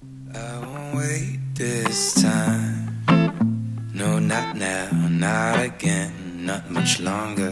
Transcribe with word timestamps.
I. 0.00 1.40
No. 4.00 4.20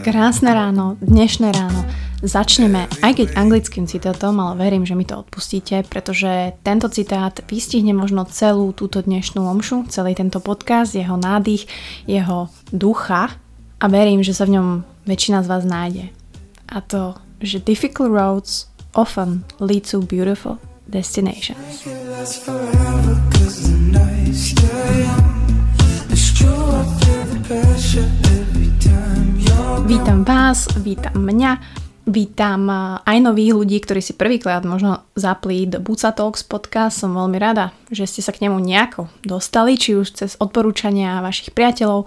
Krásne 0.01 0.49
ráno, 0.49 0.97
dnešné 0.97 1.53
ráno. 1.53 1.85
Začneme, 2.25 2.89
aj 3.05 3.21
keď 3.21 3.27
anglickým 3.37 3.85
citátom, 3.85 4.33
ale 4.41 4.57
verím, 4.57 4.81
že 4.81 4.97
mi 4.97 5.05
to 5.05 5.21
odpustíte, 5.21 5.85
pretože 5.85 6.57
tento 6.65 6.89
citát 6.89 7.37
vystihne 7.45 7.93
možno 7.93 8.25
celú 8.25 8.73
túto 8.73 9.05
dnešnú 9.05 9.45
omšu, 9.45 9.85
celý 9.93 10.17
tento 10.17 10.41
podcast, 10.41 10.97
jeho 10.97 11.21
nádych, 11.21 11.69
jeho 12.09 12.49
ducha 12.73 13.37
a 13.77 13.85
verím, 13.85 14.25
že 14.25 14.33
sa 14.33 14.49
v 14.49 14.57
ňom 14.57 14.67
väčšina 15.05 15.45
z 15.45 15.47
vás 15.53 15.63
nájde. 15.69 16.09
A 16.73 16.81
to, 16.81 17.13
že 17.45 17.61
difficult 17.61 18.09
roads 18.09 18.73
often 18.97 19.45
lead 19.61 19.85
to 19.85 20.01
beautiful 20.01 20.57
you're 20.91 21.55
Vítam 29.89 30.21
vás, 30.21 30.69
vítam 30.77 31.17
mňa, 31.17 31.51
vítam 32.05 32.61
eh, 32.69 33.09
aj 33.09 33.17
nových 33.21 33.53
ľudí, 33.57 33.77
ktorí 33.81 34.01
si 34.01 34.13
prvýkrát 34.13 34.61
možno 34.65 35.01
zapli 35.17 35.65
do 35.65 35.81
Buca 35.81 36.13
Talks 36.13 36.45
podcast. 36.45 37.01
Som 37.01 37.17
veľmi 37.17 37.37
rada, 37.41 37.73
že 37.89 38.05
ste 38.05 38.21
sa 38.21 38.33
k 38.33 38.45
nemu 38.45 38.57
nejako 38.61 39.09
dostali, 39.25 39.81
či 39.81 39.97
už 39.97 40.13
cez 40.13 40.37
odporúčania 40.37 41.25
vašich 41.25 41.53
priateľov, 41.53 42.05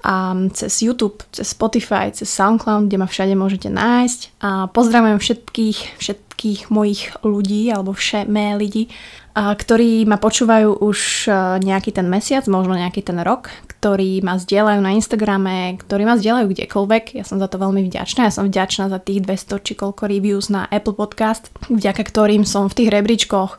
a 0.00 0.12
cez 0.56 0.80
YouTube, 0.80 1.20
cez 1.32 1.52
Spotify, 1.52 2.08
cez 2.08 2.28
SoundCloud, 2.32 2.88
kde 2.88 2.96
ma 3.00 3.08
všade 3.08 3.36
môžete 3.36 3.68
nájsť. 3.68 4.20
A 4.40 4.72
pozdravujem 4.72 5.20
všetkých, 5.20 5.78
všetkých 6.00 6.29
mojich 6.72 7.12
ľudí, 7.20 7.68
alebo 7.68 7.92
vše 7.92 8.24
mé 8.24 8.56
lidi, 8.56 8.88
ktorí 9.36 10.04
ma 10.10 10.18
počúvajú 10.18 10.82
už 10.82 11.30
nejaký 11.62 11.94
ten 11.94 12.10
mesiac, 12.10 12.44
možno 12.50 12.74
nejaký 12.74 13.06
ten 13.06 13.22
rok, 13.22 13.48
ktorí 13.78 14.20
ma 14.20 14.36
zdieľajú 14.36 14.80
na 14.82 14.92
Instagrame, 14.92 15.78
ktorí 15.80 16.02
ma 16.04 16.18
zdieľajú 16.18 16.50
kdekoľvek. 16.50 17.16
Ja 17.16 17.24
som 17.24 17.38
za 17.38 17.48
to 17.48 17.56
veľmi 17.56 17.86
vďačná. 17.86 18.26
Ja 18.26 18.34
som 18.34 18.50
vďačná 18.50 18.90
za 18.90 18.98
tých 18.98 19.22
200 19.24 19.64
či 19.64 19.72
koľko 19.78 20.10
reviews 20.10 20.50
na 20.52 20.66
Apple 20.68 20.98
Podcast, 20.98 21.48
vďaka 21.70 22.02
ktorým 22.04 22.42
som 22.44 22.66
v 22.68 22.76
tých 22.82 22.90
rebríčkoch 22.90 23.56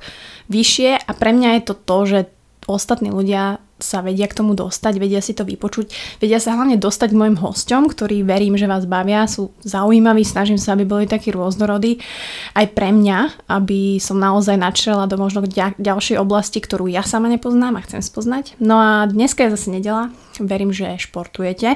vyššie 0.52 1.08
a 1.08 1.12
pre 1.16 1.32
mňa 1.32 1.50
je 1.58 1.62
to 1.66 1.74
to, 1.74 1.98
že 2.06 2.20
ostatní 2.70 3.10
ľudia 3.10 3.58
sa 3.82 4.02
vedia 4.06 4.30
k 4.30 4.38
tomu 4.38 4.56
dostať, 4.58 4.94
vedia 4.98 5.20
si 5.20 5.36
to 5.36 5.46
vypočuť, 5.46 6.18
vedia 6.24 6.40
sa 6.40 6.56
hlavne 6.56 6.80
dostať 6.80 7.12
mojim 7.14 7.38
hosťom, 7.38 7.92
ktorí 7.92 8.24
verím, 8.24 8.56
že 8.56 8.70
vás 8.70 8.88
bavia, 8.88 9.28
sú 9.28 9.52
zaujímaví, 9.66 10.24
snažím 10.24 10.62
sa, 10.62 10.74
aby 10.74 10.86
boli 10.88 11.06
takí 11.06 11.30
rôznorodí 11.34 12.00
aj 12.56 12.66
pre 12.72 12.94
mňa, 12.94 13.50
aby 13.52 13.98
som 13.98 14.22
naozaj 14.22 14.56
načrela 14.56 15.06
do 15.10 15.18
možno 15.20 15.44
ďa- 15.46 15.78
ďalšej 15.78 16.18
oblasti, 16.22 16.62
ktorú 16.64 16.88
ja 16.88 17.04
sama 17.04 17.28
nepoznám 17.28 17.78
a 17.78 17.86
chcem 17.86 18.00
spoznať. 18.00 18.56
No 18.62 18.78
a 18.78 19.06
dneska 19.10 19.46
je 19.46 19.54
zase 19.58 19.74
nedela, 19.74 20.14
verím, 20.40 20.72
že 20.72 20.96
športujete 20.96 21.76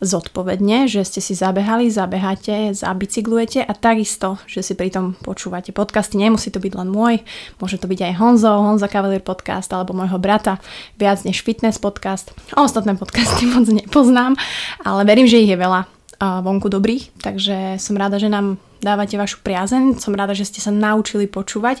zodpovedne, 0.00 0.88
že 0.88 1.04
ste 1.04 1.20
si 1.20 1.36
zabehali, 1.36 1.92
zabeháte, 1.92 2.72
zabicyklujete 2.72 3.60
a 3.60 3.72
takisto, 3.76 4.40
že 4.48 4.64
si 4.64 4.72
pritom 4.72 5.18
počúvate 5.20 5.74
podcasty. 5.76 6.16
Nemusí 6.16 6.48
to 6.48 6.62
byť 6.62 6.72
len 6.78 6.88
môj, 6.88 7.20
môže 7.60 7.76
to 7.76 7.90
byť 7.90 8.00
aj 8.00 8.12
Honzo, 8.16 8.52
Honza 8.64 8.88
Cavalier 8.88 9.20
podcast 9.20 9.68
alebo 9.74 9.92
môjho 9.92 10.16
brata, 10.16 10.56
viac 10.96 11.20
než 11.28 11.44
fitness 11.44 11.76
podcast. 11.76 12.32
Ostatné 12.56 12.96
podcasty 12.96 13.44
moc 13.52 13.68
nepoznám, 13.68 14.38
ale 14.80 15.04
verím, 15.04 15.28
že 15.28 15.42
ich 15.42 15.52
je 15.52 15.60
veľa 15.60 16.00
vonku 16.20 16.68
dobrých, 16.68 17.16
takže 17.24 17.80
som 17.80 17.96
rada, 17.96 18.20
že 18.20 18.28
nám 18.28 18.60
dávate 18.84 19.16
vašu 19.16 19.40
priazeň, 19.40 19.96
som 19.96 20.12
rada, 20.12 20.36
že 20.36 20.44
ste 20.44 20.60
sa 20.60 20.68
naučili 20.68 21.24
počúvať 21.24 21.80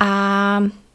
a 0.00 0.10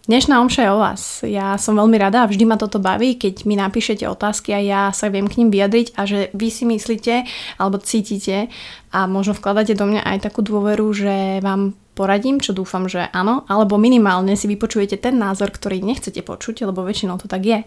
Dnešná 0.05 0.37
omša 0.37 0.61
je 0.61 0.69
o 0.69 0.77
vás. 0.77 1.01
Ja 1.25 1.57
som 1.57 1.81
veľmi 1.81 1.97
rada 1.97 2.21
a 2.21 2.29
vždy 2.29 2.45
ma 2.45 2.61
toto 2.61 2.77
baví, 2.77 3.17
keď 3.17 3.41
mi 3.49 3.57
napíšete 3.57 4.05
otázky 4.05 4.53
a 4.53 4.61
ja 4.61 4.81
sa 4.93 5.09
viem 5.09 5.25
k 5.25 5.41
ním 5.41 5.49
vyjadriť 5.49 5.97
a 5.97 6.05
že 6.05 6.29
vy 6.29 6.53
si 6.53 6.61
myslíte 6.69 7.25
alebo 7.57 7.81
cítite 7.81 8.53
a 8.93 9.09
možno 9.09 9.33
vkladáte 9.33 9.73
do 9.73 9.89
mňa 9.89 10.05
aj 10.05 10.29
takú 10.29 10.45
dôveru, 10.45 10.93
že 10.93 11.41
vám 11.41 11.73
poradím, 11.95 12.43
čo 12.43 12.51
dúfam, 12.51 12.91
že 12.91 13.07
áno, 13.15 13.47
alebo 13.47 13.79
minimálne 13.79 14.35
si 14.35 14.51
vypočujete 14.51 14.99
ten 14.99 15.15
názor, 15.15 15.49
ktorý 15.49 15.79
nechcete 15.79 16.19
počuť, 16.19 16.67
lebo 16.67 16.83
väčšinou 16.83 17.15
to 17.15 17.31
tak 17.31 17.47
je, 17.47 17.59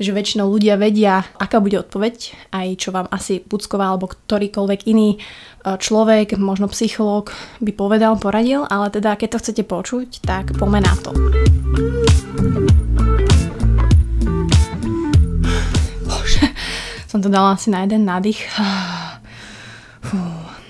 že 0.00 0.16
väčšinou 0.16 0.48
ľudia 0.48 0.80
vedia, 0.80 1.28
aká 1.36 1.60
bude 1.60 1.76
odpoveď, 1.84 2.32
aj 2.56 2.66
čo 2.80 2.90
vám 2.90 3.06
asi 3.12 3.44
Pucková 3.44 3.92
alebo 3.92 4.08
ktorýkoľvek 4.08 4.80
iný 4.88 5.20
e, 5.20 5.76
človek, 5.76 6.40
možno 6.40 6.72
psychológ 6.72 7.36
by 7.60 7.72
povedal, 7.76 8.16
poradil, 8.16 8.64
ale 8.64 8.88
teda 8.88 9.12
keď 9.20 9.36
to 9.36 9.40
chcete 9.44 9.62
počuť, 9.68 10.08
tak 10.24 10.56
poďme 10.56 10.80
na 10.80 10.94
to. 10.96 11.12
Bože, 16.08 16.48
som 17.04 17.20
to 17.20 17.28
dala 17.28 17.52
asi 17.52 17.68
na 17.68 17.84
jeden 17.84 18.08
nádych. 18.08 18.40
Fú, 20.00 20.16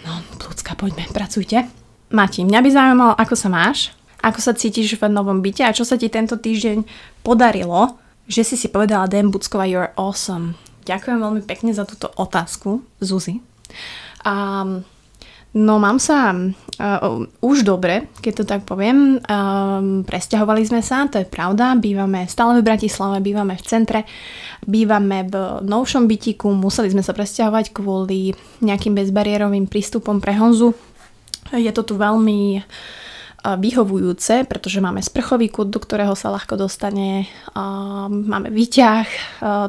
no, 0.03 0.13
plúcka, 0.43 0.75
poďme, 0.75 1.07
pracujte. 1.15 1.76
Mati, 2.07 2.47
mňa 2.47 2.61
by 2.63 2.71
zaujímalo, 2.71 3.13
ako 3.19 3.35
sa 3.35 3.49
máš, 3.51 3.91
ako 4.23 4.39
sa 4.39 4.55
cítiš 4.55 4.95
v 4.95 5.11
novom 5.11 5.43
byte 5.43 5.67
a 5.67 5.75
čo 5.75 5.83
sa 5.83 5.99
ti 5.99 6.07
tento 6.07 6.39
týždeň 6.39 6.87
podarilo, 7.27 7.99
že 8.31 8.47
si 8.47 8.55
si 8.55 8.71
povedala 8.71 9.11
Dan 9.11 9.35
Buckova 9.35 9.67
You're 9.67 9.91
awesome. 9.99 10.55
Ďakujem 10.87 11.19
veľmi 11.19 11.43
pekne 11.43 11.75
za 11.75 11.83
túto 11.83 12.07
otázku, 12.15 12.79
Zuzi. 13.03 13.43
Um, 14.23 14.87
no 15.51 15.83
mám 15.83 15.99
sa 15.99 16.31
uh, 16.31 17.27
už 17.43 17.67
dobre, 17.67 18.07
keď 18.23 18.33
to 18.39 18.45
tak 18.47 18.63
poviem. 18.63 19.19
Um, 19.27 20.07
presťahovali 20.07 20.63
sme 20.63 20.87
sa, 20.87 21.11
to 21.11 21.19
je 21.19 21.27
pravda. 21.27 21.75
Bývame 21.75 22.31
stále 22.31 22.63
v 22.63 22.67
Bratislave, 22.71 23.19
bývame 23.19 23.59
v 23.59 23.67
centre, 23.67 24.07
bývame 24.63 25.27
v 25.27 25.35
novšom 25.67 26.07
bytiku. 26.07 26.55
Museli 26.55 26.95
sme 26.95 27.03
sa 27.03 27.11
presťahovať 27.11 27.75
kvôli 27.75 28.31
nejakým 28.63 28.95
bezbariérovým 28.95 29.67
prístupom 29.67 30.23
pre 30.23 30.39
Honzu, 30.39 30.71
je 31.55 31.73
to 31.75 31.83
tu 31.83 31.95
veľmi 31.95 32.65
vyhovujúce, 33.55 34.43
pretože 34.51 34.83
máme 34.83 34.99
sprchový 34.99 35.47
kút, 35.47 35.71
do 35.71 35.79
ktorého 35.79 36.19
sa 36.19 36.35
ľahko 36.35 36.59
dostane, 36.59 37.31
máme 38.11 38.51
výťah, 38.51 39.07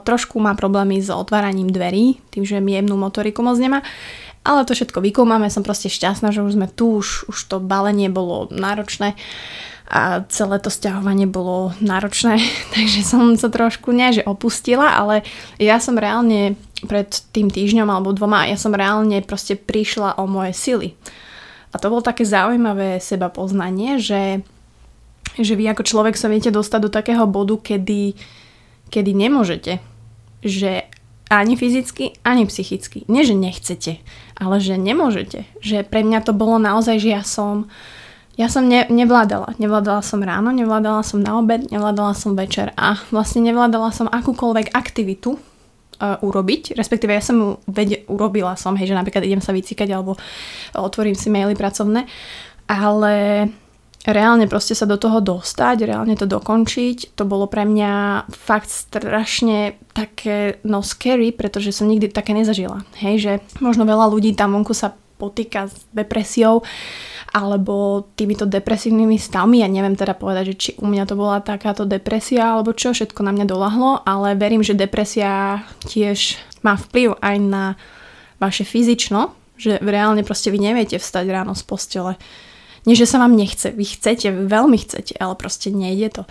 trošku 0.01 0.41
má 0.41 0.57
problémy 0.57 0.97
s 0.97 1.13
otváraním 1.13 1.69
dverí, 1.69 2.17
tým, 2.33 2.41
že 2.41 2.57
jemnú 2.57 2.97
motoriku 2.97 3.45
moc 3.45 3.61
nemá, 3.61 3.85
ale 4.41 4.65
to 4.65 4.73
všetko 4.73 4.97
vykúmame, 4.97 5.53
som 5.53 5.61
proste 5.61 5.93
šťastná, 5.93 6.33
že 6.33 6.41
už 6.41 6.57
sme 6.57 6.65
tu, 6.71 6.97
už, 6.97 7.29
už 7.29 7.37
to 7.45 7.61
balenie 7.61 8.09
bolo 8.09 8.49
náročné 8.49 9.13
a 9.87 10.19
celé 10.27 10.59
to 10.59 10.67
stiahovanie 10.67 11.29
bolo 11.29 11.71
náročné, 11.77 12.41
takže 12.73 13.05
som 13.05 13.37
sa 13.37 13.53
trošku 13.53 13.93
nie, 13.93 14.09
že 14.09 14.25
opustila, 14.25 14.97
ale 14.97 15.21
ja 15.61 15.77
som 15.77 15.99
reálne 15.99 16.57
pred 16.89 17.13
tým 17.29 17.53
týždňom 17.53 17.87
alebo 17.93 18.09
dvoma, 18.09 18.49
ja 18.49 18.57
som 18.57 18.73
reálne 18.73 19.21
proste 19.21 19.53
prišla 19.53 20.17
o 20.17 20.25
moje 20.25 20.57
sily 20.57 20.97
a 21.71 21.75
to 21.75 21.91
bolo 21.91 22.03
také 22.03 22.23
zaujímavé 22.23 23.03
seba 23.03 23.27
poznanie, 23.27 23.99
že, 23.99 24.41
že 25.35 25.53
vy 25.53 25.71
ako 25.71 25.83
človek 25.83 26.15
sa 26.15 26.31
viete 26.31 26.51
dostať 26.51 26.79
do 26.87 26.91
takého 26.91 27.27
bodu, 27.27 27.59
kedy, 27.59 28.15
kedy 28.87 29.11
nemôžete. 29.11 29.83
Že 30.45 30.87
ani 31.27 31.59
fyzicky, 31.59 32.23
ani 32.23 32.47
psychicky. 32.47 33.03
Nie, 33.11 33.27
že 33.27 33.35
nechcete, 33.35 33.99
ale 34.39 34.63
že 34.63 34.79
nemôžete. 34.79 35.43
Že 35.59 35.83
pre 35.83 36.07
mňa 36.07 36.23
to 36.23 36.31
bolo 36.31 36.55
naozaj, 36.55 37.03
že 37.03 37.09
ja 37.11 37.23
som 37.23 37.67
ja 38.37 38.53
som 38.53 38.69
ne, 38.69 38.85
nevládala. 38.85 39.57
Nevládala 39.57 40.05
som 40.05 40.21
ráno, 40.21 40.53
nevládala 40.53 41.01
som 41.01 41.17
na 41.17 41.41
obed, 41.41 41.73
nevládala 41.73 42.13
som 42.13 42.37
večer 42.37 42.69
a 42.77 43.01
vlastne 43.09 43.41
nevládala 43.41 43.89
som 43.89 44.05
akúkoľvek 44.05 44.77
aktivitu, 44.77 45.41
urobiť, 45.99 46.77
respektíve 46.77 47.13
ja 47.13 47.23
som 47.23 47.35
ju 47.37 47.49
ved- 47.65 48.05
urobila 48.05 48.53
som, 48.53 48.77
hej, 48.77 48.93
že 48.93 48.97
napríklad 48.97 49.25
idem 49.25 49.41
sa 49.41 49.53
vycikať 49.53 49.89
alebo 49.89 50.13
otvorím 50.77 51.17
si 51.17 51.33
maily 51.33 51.57
pracovné, 51.57 52.05
ale 52.69 53.47
reálne 54.07 54.47
proste 54.47 54.71
sa 54.71 54.87
do 54.87 54.95
toho 54.95 55.19
dostať, 55.19 55.83
reálne 55.83 56.15
to 56.15 56.23
dokončiť, 56.29 57.17
to 57.17 57.23
bolo 57.27 57.49
pre 57.49 57.67
mňa 57.67 58.23
fakt 58.31 58.71
strašne 58.71 59.75
také, 59.91 60.63
no 60.63 60.79
scary, 60.79 61.35
pretože 61.35 61.75
som 61.75 61.91
nikdy 61.91 62.07
také 62.07 62.31
nezažila. 62.31 62.87
Hej, 63.01 63.15
že 63.19 63.31
možno 63.59 63.83
veľa 63.83 64.07
ľudí 64.07 64.31
tam 64.37 64.55
vonku 64.55 64.71
sa 64.71 64.95
potýka 65.17 65.67
s 65.67 65.75
depresiou, 65.91 66.61
alebo 67.33 68.07
týmito 68.15 68.47
depresívnymi 68.47 69.19
stavmi. 69.19 69.59
Ja 69.61 69.69
neviem 69.69 69.97
teda 69.97 70.15
povedať, 70.15 70.53
že 70.53 70.55
či 70.55 70.69
u 70.79 70.87
mňa 70.87 71.03
to 71.09 71.19
bola 71.19 71.43
takáto 71.43 71.83
depresia 71.83 72.55
alebo 72.55 72.71
čo, 72.71 72.95
všetko 72.95 73.25
na 73.25 73.35
mňa 73.35 73.45
dolahlo, 73.45 74.01
ale 74.07 74.37
verím, 74.37 74.63
že 74.63 74.77
depresia 74.77 75.65
tiež 75.85 76.39
má 76.63 76.79
vplyv 76.79 77.19
aj 77.19 77.35
na 77.41 77.63
vaše 78.37 78.63
fyzično, 78.63 79.33
že 79.57 79.81
reálne 79.81 80.21
proste 80.21 80.53
vy 80.53 80.61
neviete 80.61 81.01
vstať 81.01 81.25
ráno 81.27 81.57
z 81.57 81.63
postele. 81.65 82.13
Nie, 82.87 82.95
že 82.95 83.09
sa 83.09 83.19
vám 83.19 83.35
nechce, 83.35 83.75
vy 83.75 83.83
chcete, 83.83 84.31
vy 84.31 84.47
veľmi 84.47 84.79
chcete, 84.79 85.19
ale 85.19 85.35
proste 85.35 85.75
nejde 85.75 86.21
to. 86.21 86.23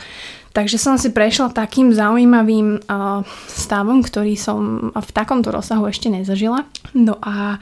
Takže 0.57 0.81
som 0.81 0.97
si 0.97 1.13
prešla 1.13 1.53
takým 1.53 1.93
zaujímavým 1.93 2.81
uh, 2.81 3.21
stavom, 3.45 4.01
ktorý 4.01 4.41
som 4.41 4.89
v 4.89 5.11
takomto 5.13 5.53
rozsahu 5.53 5.85
ešte 5.85 6.09
nezažila. 6.09 6.65
No 6.97 7.21
a 7.21 7.61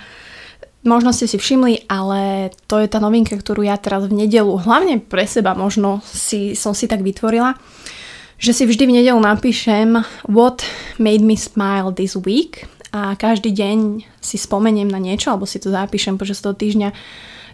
možno 0.85 1.11
ste 1.11 1.27
si 1.27 1.41
všimli, 1.41 1.89
ale 1.89 2.53
to 2.69 2.79
je 2.79 2.89
tá 2.89 3.01
novinka, 3.01 3.35
ktorú 3.35 3.65
ja 3.65 3.81
teraz 3.81 4.07
v 4.07 4.25
nedelu, 4.25 4.55
hlavne 4.61 5.01
pre 5.01 5.25
seba 5.25 5.57
možno 5.57 6.05
si, 6.05 6.53
som 6.55 6.77
si 6.77 6.87
tak 6.87 7.01
vytvorila, 7.01 7.57
že 8.37 8.53
si 8.53 8.69
vždy 8.69 8.85
v 8.87 8.97
nedelu 9.01 9.19
napíšem 9.19 10.05
What 10.29 10.63
made 11.01 11.25
me 11.25 11.35
smile 11.35 11.91
this 11.97 12.15
week 12.15 12.69
a 12.93 13.17
každý 13.17 13.51
deň 13.51 14.07
si 14.21 14.37
spomeniem 14.37 14.87
na 14.87 15.03
niečo, 15.03 15.33
alebo 15.33 15.49
si 15.49 15.59
to 15.59 15.73
zapíšem 15.73 16.21
počas 16.21 16.39
toho 16.39 16.55
týždňa, 16.55 16.95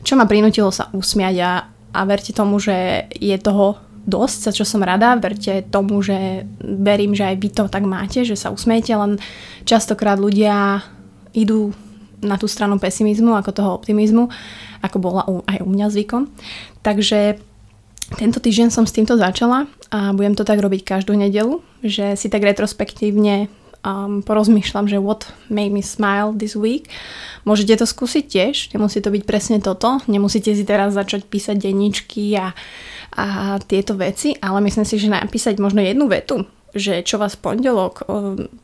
čo 0.05 0.19
ma 0.19 0.29
prinútilo 0.29 0.69
sa 0.69 0.93
usmiať 0.93 1.37
a, 1.41 1.53
a 1.97 2.01
verte 2.05 2.37
tomu, 2.37 2.61
že 2.61 3.09
je 3.15 3.37
toho 3.41 3.81
dosť, 4.05 4.39
za 4.51 4.53
čo 4.53 4.65
som 4.65 4.81
rada. 4.81 5.17
Verte 5.21 5.65
tomu, 5.69 6.01
že 6.01 6.49
verím, 6.61 7.13
že 7.13 7.29
aj 7.29 7.37
vy 7.37 7.49
to 7.53 7.65
tak 7.69 7.85
máte, 7.85 8.25
že 8.25 8.37
sa 8.37 8.53
usmiete, 8.53 8.93
len 8.97 9.21
častokrát 9.69 10.17
ľudia 10.17 10.85
idú 11.37 11.73
na 12.21 12.37
tú 12.37 12.47
stranu 12.49 12.77
pesimizmu 12.77 13.37
ako 13.37 13.51
toho 13.53 13.71
optimizmu, 13.77 14.29
ako 14.81 14.97
bola 15.01 15.23
aj 15.49 15.65
u 15.65 15.69
mňa 15.69 15.87
zvykom. 15.93 16.29
Takže 16.85 17.41
tento 18.19 18.39
týždeň 18.43 18.75
som 18.75 18.85
s 18.85 18.95
týmto 18.95 19.15
začala 19.15 19.71
a 19.95 20.11
budem 20.11 20.35
to 20.35 20.43
tak 20.43 20.59
robiť 20.59 20.83
každú 20.83 21.15
nedelu, 21.15 21.63
že 21.83 22.19
si 22.19 22.27
tak 22.27 22.43
retrospektívne 22.43 23.47
um, 23.87 24.21
porozmýšľam, 24.23 24.91
že 24.91 24.99
what 24.99 25.31
made 25.47 25.71
me 25.71 25.83
smile 25.83 26.35
this 26.35 26.59
week. 26.59 26.91
Môžete 27.47 27.81
to 27.81 27.87
skúsiť 27.87 28.25
tiež, 28.27 28.55
nemusí 28.75 28.99
to 29.01 29.15
byť 29.15 29.23
presne 29.25 29.59
toto, 29.63 30.03
nemusíte 30.11 30.53
si 30.53 30.65
teraz 30.67 30.93
začať 30.93 31.25
písať 31.27 31.57
denníčky 31.57 32.35
a, 32.37 32.53
a 33.17 33.27
tieto 33.65 33.97
veci, 33.97 34.35
ale 34.43 34.61
myslím 34.65 34.85
si, 34.85 34.99
že 34.99 35.09
napísať 35.09 35.57
možno 35.63 35.81
jednu 35.81 36.11
vetu, 36.11 36.45
že 36.75 37.03
čo 37.03 37.19
vás 37.19 37.35
pondelok 37.35 38.07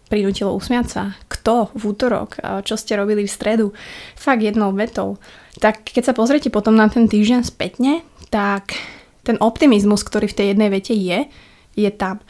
prinútilo 0.07 0.55
usmiať 0.55 0.87
sa, 0.87 1.05
kto 1.27 1.75
v 1.75 1.83
útorok, 1.91 2.39
čo 2.63 2.79
ste 2.79 2.95
robili 2.95 3.27
v 3.27 3.35
stredu, 3.35 3.67
fakt 4.15 4.43
jednou 4.43 4.71
vetou. 4.71 5.19
Tak 5.59 5.83
keď 5.91 6.13
sa 6.13 6.15
pozriete 6.15 6.53
potom 6.53 6.77
na 6.77 6.87
ten 6.87 7.11
týždeň 7.11 7.43
spätne, 7.43 8.07
tak 8.31 8.79
ten 9.27 9.41
optimizmus, 9.43 10.07
ktorý 10.07 10.31
v 10.31 10.37
tej 10.39 10.47
jednej 10.55 10.71
vete 10.71 10.95
je, 10.95 11.27
je 11.75 11.91
tam. 11.91 12.23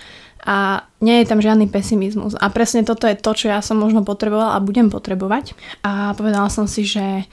A 0.46 0.87
nie 1.02 1.20
je 1.20 1.28
tam 1.28 1.43
žiadny 1.43 1.67
pesimizmus. 1.67 2.38
A 2.38 2.49
presne 2.55 2.87
toto 2.87 3.11
je 3.11 3.19
to, 3.19 3.34
čo 3.34 3.50
ja 3.50 3.61
som 3.61 3.82
možno 3.82 4.06
potrebovala 4.06 4.55
a 4.55 4.64
budem 4.64 4.88
potrebovať. 4.88 5.58
A 5.82 6.14
povedala 6.14 6.46
som 6.49 6.70
si, 6.70 6.87
že, 6.87 7.26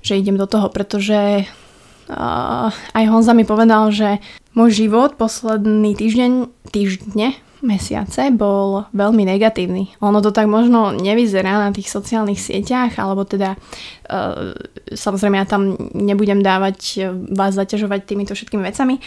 že 0.00 0.16
idem 0.16 0.38
do 0.38 0.46
toho, 0.46 0.70
pretože 0.70 1.44
uh, 1.44 2.70
aj 2.94 3.04
Honza 3.10 3.34
mi 3.34 3.42
povedal, 3.42 3.90
že 3.90 4.22
môj 4.54 4.86
život 4.86 5.18
posledný 5.18 5.98
týždeň, 5.98 6.46
týždne 6.70 7.34
mesiace 7.62 8.30
bol 8.30 8.86
veľmi 8.94 9.26
negatívny. 9.26 9.98
Ono 9.98 10.18
to 10.22 10.30
tak 10.30 10.46
možno 10.46 10.94
nevyzerá 10.94 11.68
na 11.68 11.70
tých 11.74 11.90
sociálnych 11.90 12.38
sieťach, 12.38 12.94
alebo 12.98 13.26
teda 13.26 13.54
uh, 13.54 14.54
samozrejme 14.92 15.36
ja 15.38 15.46
tam 15.46 15.74
nebudem 15.92 16.40
dávať 16.40 16.78
e, 16.96 16.98
vás 17.34 17.58
zaťažovať 17.58 18.00
týmito 18.08 18.32
všetkými 18.32 18.64
vecami, 18.64 19.02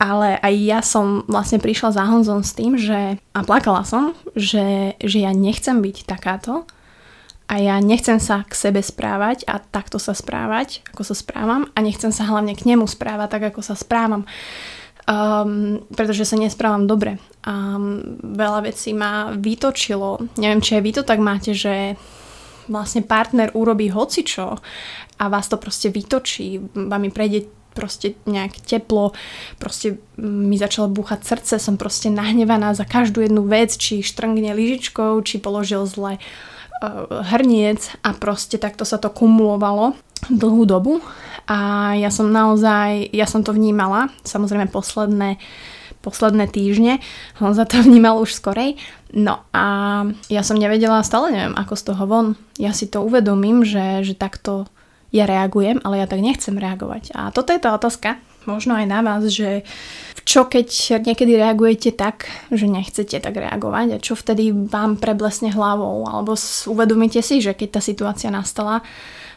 ale 0.00 0.40
aj 0.40 0.54
ja 0.60 0.80
som 0.80 1.26
vlastne 1.28 1.60
prišla 1.60 1.96
za 1.96 2.02
Honzom 2.06 2.40
s 2.40 2.52
tým, 2.56 2.76
že 2.80 3.20
a 3.20 3.40
plakala 3.44 3.82
som, 3.84 4.16
že, 4.36 4.96
že 5.02 5.18
ja 5.24 5.32
nechcem 5.32 5.80
byť 5.80 6.08
takáto 6.08 6.64
a 7.46 7.62
ja 7.62 7.78
nechcem 7.78 8.18
sa 8.18 8.42
k 8.42 8.52
sebe 8.58 8.82
správať 8.82 9.46
a 9.46 9.62
takto 9.62 10.02
sa 10.02 10.12
správať, 10.18 10.82
ako 10.90 11.02
sa 11.06 11.14
správam 11.14 11.70
a 11.72 11.78
nechcem 11.78 12.10
sa 12.10 12.26
hlavne 12.26 12.58
k 12.58 12.66
nemu 12.66 12.84
správať 12.90 13.28
tak, 13.38 13.42
ako 13.54 13.60
sa 13.62 13.78
správam. 13.78 14.26
Um, 15.06 15.86
pretože 15.94 16.26
sa 16.26 16.34
nesprávam 16.34 16.90
dobre. 16.90 17.22
Um, 17.46 18.18
veľa 18.26 18.66
vecí 18.66 18.90
ma 18.90 19.30
vytočilo. 19.38 20.18
Neviem, 20.34 20.58
či 20.58 20.74
aj 20.74 20.82
vy 20.82 20.90
to 20.98 21.02
tak 21.06 21.22
máte, 21.22 21.54
že 21.54 21.94
vlastne 22.66 23.06
partner 23.06 23.54
urobí 23.54 23.86
hocičo 23.86 24.58
a 25.22 25.24
vás 25.30 25.46
to 25.46 25.56
proste 25.62 25.94
vytočí, 25.94 26.58
vám 26.74 27.06
mi 27.06 27.14
prejde 27.14 27.46
proste 27.76 28.16
nejak 28.24 28.56
teplo, 28.64 29.12
proste 29.60 30.00
mi 30.18 30.56
začalo 30.56 30.88
búchať 30.88 31.20
srdce, 31.22 31.54
som 31.60 31.76
proste 31.76 32.08
nahnevaná 32.08 32.72
za 32.72 32.88
každú 32.88 33.20
jednu 33.20 33.44
vec, 33.44 33.76
či 33.76 34.00
štrngne 34.00 34.56
lyžičkou, 34.56 35.20
či 35.22 35.38
položil 35.38 35.84
zle 35.84 36.16
uh, 36.16 36.20
hrniec 37.30 38.00
a 38.00 38.16
proste 38.16 38.56
takto 38.56 38.88
sa 38.88 38.96
to 38.96 39.12
kumulovalo 39.12 39.92
dlhú 40.32 40.64
dobu 40.64 41.04
a 41.46 41.94
ja 41.94 42.10
som 42.10 42.30
naozaj, 42.30 43.14
ja 43.14 43.26
som 43.26 43.46
to 43.46 43.54
vnímala, 43.54 44.10
samozrejme 44.26 44.70
posledné 44.70 45.38
posledné 46.06 46.46
týždne, 46.46 47.02
on 47.42 47.50
za 47.50 47.66
to 47.66 47.82
vnímal 47.86 48.22
už 48.22 48.38
skorej. 48.38 48.78
No 49.10 49.42
a 49.50 49.64
ja 50.30 50.46
som 50.46 50.54
nevedela, 50.54 51.02
stále 51.02 51.34
neviem, 51.34 51.58
ako 51.58 51.74
z 51.74 51.82
toho 51.82 52.04
von. 52.06 52.26
Ja 52.62 52.70
si 52.70 52.86
to 52.86 53.02
uvedomím, 53.02 53.66
že, 53.66 54.06
že 54.06 54.14
takto 54.14 54.70
ja 55.10 55.26
reagujem, 55.26 55.82
ale 55.82 55.98
ja 56.02 56.06
tak 56.06 56.22
nechcem 56.22 56.54
reagovať. 56.54 57.10
A 57.18 57.34
toto 57.34 57.50
je 57.50 57.62
tá 57.62 57.74
otázka, 57.74 58.22
možno 58.46 58.78
aj 58.78 58.86
na 58.86 59.00
vás, 59.02 59.26
že 59.26 59.66
čo 60.26 60.46
keď 60.46 60.66
niekedy 61.06 61.38
reagujete 61.38 61.94
tak, 61.94 62.26
že 62.50 62.66
nechcete 62.66 63.22
tak 63.22 63.34
reagovať 63.38 63.86
a 63.96 64.02
čo 64.02 64.18
vtedy 64.18 64.50
vám 64.50 64.98
preblesne 64.98 65.54
hlavou, 65.54 66.06
alebo 66.06 66.34
uvedomíte 66.66 67.22
si, 67.22 67.38
že 67.38 67.54
keď 67.54 67.78
tá 67.78 67.80
situácia 67.82 68.30
nastala, 68.34 68.82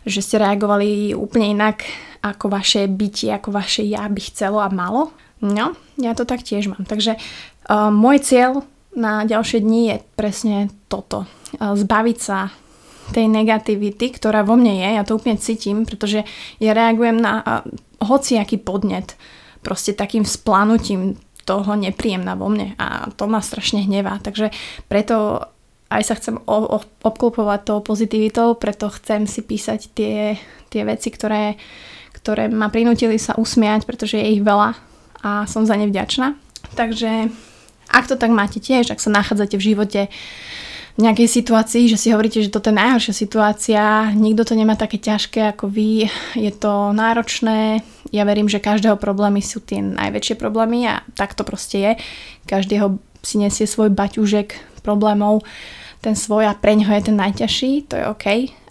že 0.04 0.24
ste 0.24 0.40
reagovali 0.40 1.16
úplne 1.16 1.56
inak, 1.56 1.84
ako 2.20 2.52
vaše 2.52 2.88
bytie, 2.88 3.32
ako 3.32 3.56
vaše 3.56 3.84
ja 3.88 4.04
by 4.08 4.22
chcelo 4.22 4.60
a 4.60 4.68
malo. 4.72 5.16
No, 5.40 5.76
ja 5.96 6.12
to 6.16 6.28
tak 6.28 6.44
tiež 6.44 6.68
mám. 6.68 6.84
Takže 6.84 7.16
uh, 7.16 7.88
môj 7.92 8.20
cieľ 8.20 8.68
na 8.92 9.24
ďalšie 9.24 9.64
dni 9.64 9.82
je 9.88 9.96
presne 10.20 10.58
toto. 10.92 11.24
Uh, 11.56 11.80
zbaviť 11.80 12.18
sa 12.20 12.52
tej 13.16 13.26
negativity, 13.26 14.12
ktorá 14.14 14.44
vo 14.44 14.60
mne 14.60 14.84
je, 14.84 14.90
ja 15.00 15.04
to 15.08 15.18
úplne 15.18 15.40
cítim, 15.40 15.88
pretože 15.88 16.28
ja 16.60 16.72
reagujem 16.76 17.18
na 17.18 17.34
uh, 17.40 17.46
hociaký 18.04 18.60
podnet, 18.60 19.16
proste 19.64 19.96
takým 19.96 20.28
splanutím 20.28 21.16
toho 21.48 21.74
nepríjemná 21.74 22.38
vo 22.38 22.46
mne 22.52 22.78
a 22.78 23.10
to 23.18 23.26
ma 23.26 23.42
strašne 23.42 23.82
hnevá. 23.82 24.22
Takže 24.22 24.54
preto 24.86 25.42
aj 25.90 26.04
sa 26.06 26.14
chcem 26.18 26.38
obklopovať 27.02 27.60
tou 27.66 27.80
pozitivitou, 27.82 28.54
preto 28.54 28.94
chcem 28.94 29.26
si 29.26 29.42
písať 29.42 29.80
tie, 29.98 30.38
tie 30.70 30.82
veci, 30.86 31.10
ktoré, 31.10 31.58
ktoré 32.14 32.46
ma 32.46 32.70
prinútili 32.70 33.18
sa 33.18 33.34
usmiať, 33.36 33.90
pretože 33.90 34.22
je 34.22 34.38
ich 34.38 34.46
veľa 34.46 34.78
a 35.26 35.50
som 35.50 35.66
za 35.66 35.74
ne 35.74 35.90
vďačná. 35.90 36.38
Takže 36.78 37.34
ak 37.90 38.06
to 38.06 38.16
tak 38.16 38.30
máte 38.30 38.62
tiež, 38.62 38.94
ak 38.94 39.02
sa 39.02 39.10
nachádzate 39.10 39.58
v 39.58 39.68
živote 39.74 40.02
v 41.00 41.08
nejakej 41.08 41.32
situácii, 41.32 41.88
že 41.88 41.96
si 41.96 42.12
hovoríte, 42.12 42.44
že 42.44 42.52
toto 42.52 42.70
je 42.70 42.76
najhoršia 42.76 43.16
situácia, 43.16 44.12
nikto 44.12 44.44
to 44.44 44.54
nemá 44.54 44.76
také 44.76 45.00
ťažké 45.00 45.56
ako 45.56 45.72
vy, 45.72 46.12
je 46.36 46.52
to 46.52 46.92
náročné, 46.92 47.82
ja 48.12 48.28
verím, 48.28 48.52
že 48.52 48.60
každého 48.60 49.00
problémy 49.00 49.40
sú 49.40 49.64
tie 49.64 49.80
najväčšie 49.80 50.36
problémy 50.36 50.92
a 50.92 51.02
tak 51.16 51.40
to 51.40 51.48
proste 51.48 51.78
je. 51.80 51.92
Každého 52.52 53.00
si 53.24 53.40
nesie 53.40 53.64
svoj 53.64 53.96
baťužek 53.96 54.82
problémov, 54.84 55.48
ten 56.00 56.16
svoj 56.16 56.48
a 56.48 56.54
pre 56.56 56.76
ňoho 56.80 56.96
je 56.96 57.04
ten 57.12 57.18
najťažší, 57.20 57.72
to 57.92 58.00
je 58.00 58.04
OK, 58.08 58.26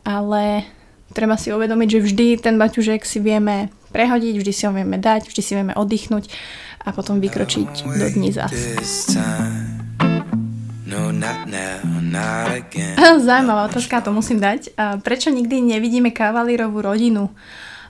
ale 0.04 0.64
treba 1.12 1.36
si 1.36 1.52
uvedomiť, 1.52 1.88
že 1.88 2.04
vždy 2.04 2.26
ten 2.40 2.56
baťužek 2.56 3.04
si 3.04 3.20
vieme 3.20 3.68
prehodiť, 3.92 4.34
vždy 4.36 4.52
si 4.52 4.62
ho 4.68 4.72
vieme 4.72 4.96
dať, 4.96 5.28
vždy 5.28 5.42
si 5.44 5.52
vieme 5.52 5.76
oddychnúť 5.76 6.28
a 6.84 6.92
potom 6.92 7.20
vykročiť 7.20 7.84
do 7.84 8.06
dní 8.12 8.32
zas. 8.32 8.52
No, 10.88 11.12
not 11.12 11.44
now, 11.44 11.84
not 12.00 12.48
again. 12.48 12.96
Zaujímavá 13.28 13.68
otázka, 13.68 14.00
to 14.00 14.08
musím 14.08 14.40
dať. 14.40 14.72
Prečo 15.04 15.28
nikdy 15.28 15.60
nevidíme 15.60 16.16
kavalírovú 16.16 16.80
rodinu? 16.80 17.28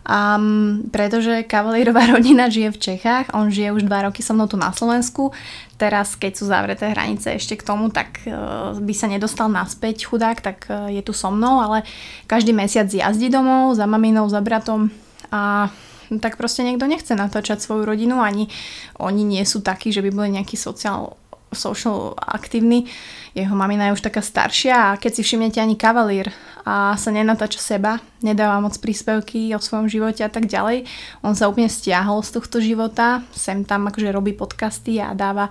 Um, 0.09 0.89
pretože 0.89 1.45
kavalírová 1.45 2.09
rodina 2.17 2.49
žije 2.49 2.73
v 2.73 2.81
Čechách, 2.81 3.37
on 3.37 3.53
žije 3.53 3.77
už 3.77 3.85
dva 3.85 4.09
roky 4.09 4.25
so 4.25 4.33
mnou 4.33 4.49
tu 4.49 4.57
na 4.57 4.73
Slovensku. 4.73 5.37
Teraz, 5.77 6.17
keď 6.17 6.33
sú 6.33 6.49
zavreté 6.49 6.89
hranice 6.89 7.37
ešte 7.37 7.61
k 7.61 7.67
tomu, 7.69 7.93
tak 7.93 8.25
uh, 8.25 8.73
by 8.81 8.95
sa 8.97 9.05
nedostal 9.05 9.53
naspäť 9.53 10.09
chudák, 10.09 10.41
tak 10.41 10.65
uh, 10.73 10.89
je 10.89 11.05
tu 11.05 11.13
so 11.13 11.29
mnou, 11.29 11.61
ale 11.61 11.85
každý 12.25 12.57
mesiac 12.57 12.89
jazdí 12.89 13.29
domov 13.29 13.77
za 13.77 13.85
maminou, 13.85 14.33
za 14.33 14.41
bratom 14.41 14.89
a 15.29 15.69
tak 16.17 16.41
proste 16.41 16.65
niekto 16.65 16.89
nechce 16.89 17.13
natáčať 17.13 17.61
svoju 17.61 17.85
rodinu, 17.85 18.25
ani 18.25 18.49
oni 18.97 19.29
nie 19.29 19.45
sú 19.45 19.61
takí, 19.61 19.93
že 19.93 20.01
by 20.01 20.09
boli 20.09 20.29
nejaký 20.41 20.57
sociál 20.57 21.21
social 21.53 22.15
aktívny. 22.19 22.85
Jeho 23.33 23.55
mamina 23.55 23.89
je 23.89 24.01
už 24.01 24.05
taká 24.05 24.25
staršia 24.25 24.75
a 24.75 24.97
keď 24.99 25.13
si 25.15 25.23
všimnete 25.23 25.63
ani 25.63 25.79
kavalír 25.79 26.29
a 26.69 26.99
sa 26.99 27.09
nenatáča 27.09 27.61
seba, 27.63 28.03
nedáva 28.21 28.61
moc 28.61 28.77
príspevky 28.77 29.55
o 29.57 29.63
svojom 29.63 29.89
živote 29.89 30.21
a 30.21 30.31
tak 30.33 30.51
ďalej. 30.51 30.85
On 31.25 31.33
sa 31.33 31.49
úplne 31.49 31.71
stiahol 31.71 32.21
z 32.21 32.35
tohto 32.37 32.59
života, 32.61 33.25
sem 33.33 33.65
tam 33.65 33.89
akože 33.89 34.13
robí 34.13 34.35
podcasty 34.35 35.01
a 35.01 35.17
dáva 35.17 35.49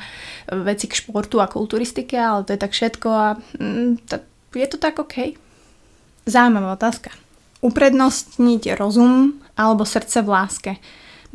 veci 0.51 0.85
k 0.85 0.97
športu 0.99 1.41
a 1.41 1.49
kulturistike, 1.49 2.17
ale 2.19 2.45
to 2.45 2.53
je 2.53 2.59
tak 2.59 2.71
všetko 2.75 3.09
a 3.09 3.27
mm, 3.57 3.89
je 4.53 4.67
to 4.67 4.77
tak 4.77 4.99
OK. 5.01 5.33
Zaujímavá 6.27 6.75
otázka. 6.75 7.13
Uprednostniť 7.63 8.77
rozum 8.77 9.39
alebo 9.57 9.87
srdce 9.87 10.21
v 10.21 10.29
láske. 10.29 10.71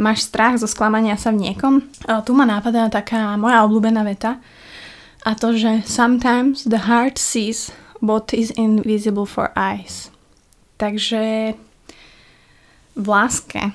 Máš 0.03 0.27
strach 0.27 0.59
zo 0.59 0.67
sklamania 0.67 1.15
sa 1.15 1.31
v 1.31 1.47
niekom? 1.47 1.87
A 2.11 2.27
tu 2.27 2.35
ma 2.35 2.43
nápadá 2.43 2.91
taká 2.91 3.39
moja 3.39 3.63
obľúbená 3.63 4.03
veta 4.03 4.43
a 5.23 5.39
to, 5.39 5.55
že 5.55 5.87
sometimes 5.87 6.67
the 6.67 6.91
heart 6.91 7.15
sees 7.23 7.71
what 8.03 8.35
is 8.35 8.51
invisible 8.59 9.23
for 9.23 9.55
eyes. 9.55 10.11
Takže 10.83 11.55
v 12.99 13.07
láske. 13.07 13.71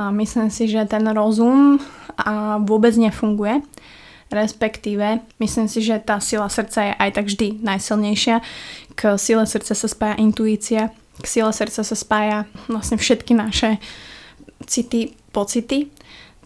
A 0.00 0.08
myslím 0.08 0.48
si, 0.48 0.72
že 0.72 0.88
ten 0.88 1.04
rozum 1.12 1.76
a 2.16 2.56
vôbec 2.56 2.96
nefunguje. 2.96 3.60
Respektíve, 4.32 5.20
myslím 5.40 5.68
si, 5.68 5.84
že 5.84 6.00
tá 6.00 6.20
sila 6.20 6.48
srdca 6.48 6.80
je 6.88 6.92
aj 6.96 7.10
tak 7.16 7.26
vždy 7.28 7.48
najsilnejšia. 7.60 8.40
K 8.96 9.00
sile 9.20 9.44
srdca 9.44 9.72
sa 9.76 9.88
spája 9.88 10.16
intuícia, 10.20 10.92
k 11.20 11.24
sile 11.28 11.52
srdca 11.52 11.84
sa 11.84 11.96
spája 11.96 12.38
vlastne 12.68 13.00
všetky 13.00 13.32
naše 13.36 13.80
city, 14.68 15.16
pocity. 15.38 15.94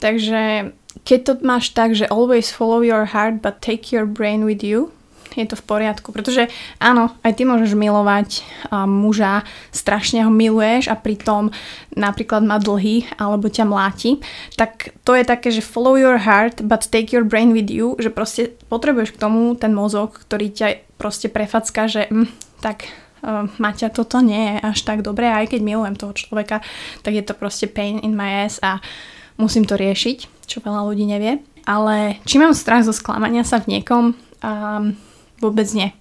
Takže 0.05 0.75
keď 1.09 1.19
to 1.25 1.33
máš 1.41 1.73
tak, 1.73 1.97
že 1.97 2.11
always 2.13 2.53
follow 2.53 2.85
your 2.85 3.17
heart 3.17 3.41
but 3.41 3.65
take 3.65 3.89
your 3.89 4.05
brain 4.05 4.45
with 4.45 4.61
you, 4.61 4.93
je 5.33 5.49
to 5.49 5.57
v 5.57 5.65
poriadku. 5.65 6.13
Pretože 6.13 6.53
áno, 6.77 7.09
aj 7.25 7.33
ty 7.41 7.43
môžeš 7.49 7.73
milovať 7.73 8.45
a, 8.69 8.85
muža, 8.85 9.49
strašne 9.73 10.25
ho 10.25 10.31
miluješ 10.33 10.93
a 10.93 10.99
pritom 10.99 11.49
napríklad 11.97 12.45
má 12.45 12.61
dlhy 12.61 13.09
alebo 13.17 13.49
ťa 13.49 13.65
mláti, 13.65 14.21
tak 14.61 14.93
to 15.09 15.17
je 15.17 15.25
také, 15.25 15.49
že 15.49 15.65
follow 15.65 15.97
your 15.97 16.21
heart 16.21 16.61
but 16.61 16.85
take 16.93 17.17
your 17.17 17.25
brain 17.25 17.57
with 17.57 17.73
you, 17.73 17.97
že 17.97 18.13
proste 18.13 18.53
potrebuješ 18.69 19.17
k 19.17 19.21
tomu 19.21 19.57
ten 19.57 19.73
mozog, 19.73 20.21
ktorý 20.29 20.53
ťa 20.53 20.69
proste 21.01 21.33
prefacka, 21.33 21.89
že 21.89 22.13
hm, 22.13 22.29
tak 22.61 22.93
Maťa, 23.23 23.95
toto 23.95 24.19
nie 24.19 24.55
je 24.55 24.57
až 24.67 24.79
tak 24.83 25.07
dobré, 25.07 25.31
aj 25.31 25.55
keď 25.55 25.61
milujem 25.63 25.95
toho 25.95 26.11
človeka, 26.11 26.59
tak 27.07 27.15
je 27.15 27.23
to 27.23 27.39
proste 27.39 27.71
pain 27.71 28.03
in 28.03 28.19
my 28.19 28.47
ass 28.47 28.59
a 28.59 28.83
musím 29.39 29.63
to 29.63 29.79
riešiť, 29.79 30.47
čo 30.47 30.59
veľa 30.59 30.83
ľudí 30.91 31.07
nevie. 31.07 31.39
Ale 31.63 32.19
či 32.27 32.43
mám 32.43 32.59
strach 32.59 32.83
zo 32.83 32.91
sklamania 32.91 33.47
sa 33.47 33.63
v 33.63 33.79
niekom, 33.79 34.19
um, 34.43 34.85
vôbec 35.39 35.71
nie. 35.71 35.95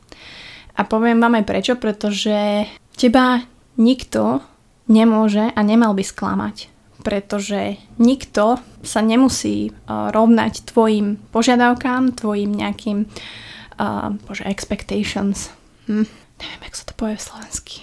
A 0.73 0.81
poviem 0.81 1.21
vám 1.21 1.37
aj 1.37 1.45
prečo, 1.45 1.73
pretože 1.77 2.65
teba 2.97 3.45
nikto 3.77 4.41
nemôže 4.89 5.53
a 5.53 5.59
nemal 5.61 5.93
by 5.93 6.01
sklamať. 6.01 6.73
Pretože 7.01 7.81
nikto 8.01 8.61
sa 8.81 9.01
nemusí 9.01 9.69
uh, 9.69 10.09
rovnať 10.09 10.73
tvojim 10.73 11.21
požiadavkám, 11.29 12.17
tvojim 12.17 12.49
nejakým 12.49 13.05
uh, 13.05 14.13
bože, 14.25 14.45
expectations. 14.45 15.53
Hm, 15.85 16.09
neviem, 16.41 16.61
jak 16.65 16.75
sa 16.75 16.85
to 16.89 16.93
povie 16.97 17.15
v 17.15 17.25
slovensky. 17.29 17.75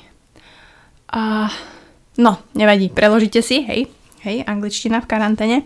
Uh, 1.08 1.48
no, 2.18 2.42
nevadí, 2.52 2.90
preložite 2.90 3.40
si, 3.40 3.64
hej, 3.64 3.88
hej, 4.26 4.44
angličtina 4.44 5.00
v 5.00 5.08
karanténe. 5.08 5.58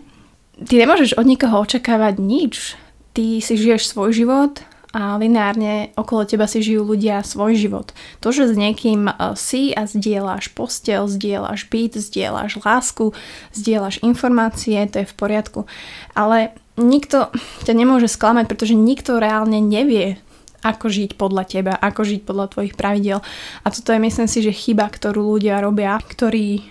Ty 0.53 0.73
nemôžeš 0.85 1.17
od 1.17 1.25
nikoho 1.25 1.65
očakávať 1.65 2.21
nič. 2.21 2.77
Ty 3.17 3.41
si 3.41 3.53
žiješ 3.57 3.89
svoj 3.89 4.13
život 4.13 4.61
a 4.93 5.17
lineárne 5.17 5.89
okolo 5.97 6.21
teba 6.29 6.45
si 6.45 6.61
žijú 6.61 6.85
ľudia 6.85 7.25
svoj 7.25 7.57
život. 7.57 7.89
To, 8.21 8.29
že 8.29 8.45
s 8.45 8.53
niekým 8.53 9.09
e, 9.09 9.13
si 9.33 9.73
a 9.73 9.89
zdieľaš 9.89 10.53
postel, 10.53 11.09
zdieľaš 11.09 11.65
byt, 11.73 11.97
zdieľaš 11.97 12.61
lásku, 12.61 13.17
zdieľaš 13.57 14.05
informácie, 14.05 14.77
to 14.85 15.01
je 15.01 15.09
v 15.09 15.17
poriadku. 15.17 15.65
Ale 16.13 16.53
nikto 16.77 17.33
ťa 17.65 17.73
nemôže 17.73 18.05
sklamať, 18.05 18.45
pretože 18.45 18.77
nikto 18.77 19.17
reálne 19.17 19.57
nevie, 19.57 20.21
ako 20.63 20.87
žiť 20.89 21.19
podľa 21.19 21.43
teba, 21.45 21.73
ako 21.75 22.01
žiť 22.07 22.21
podľa 22.23 22.47
tvojich 22.55 22.73
pravidel. 22.73 23.19
A 23.63 23.67
toto 23.67 23.91
je 23.91 23.99
myslím 23.99 24.27
si, 24.31 24.39
že 24.41 24.55
chyba, 24.55 24.87
ktorú 24.87 25.35
ľudia 25.37 25.59
robia, 25.59 25.99
ktorí 25.99 26.63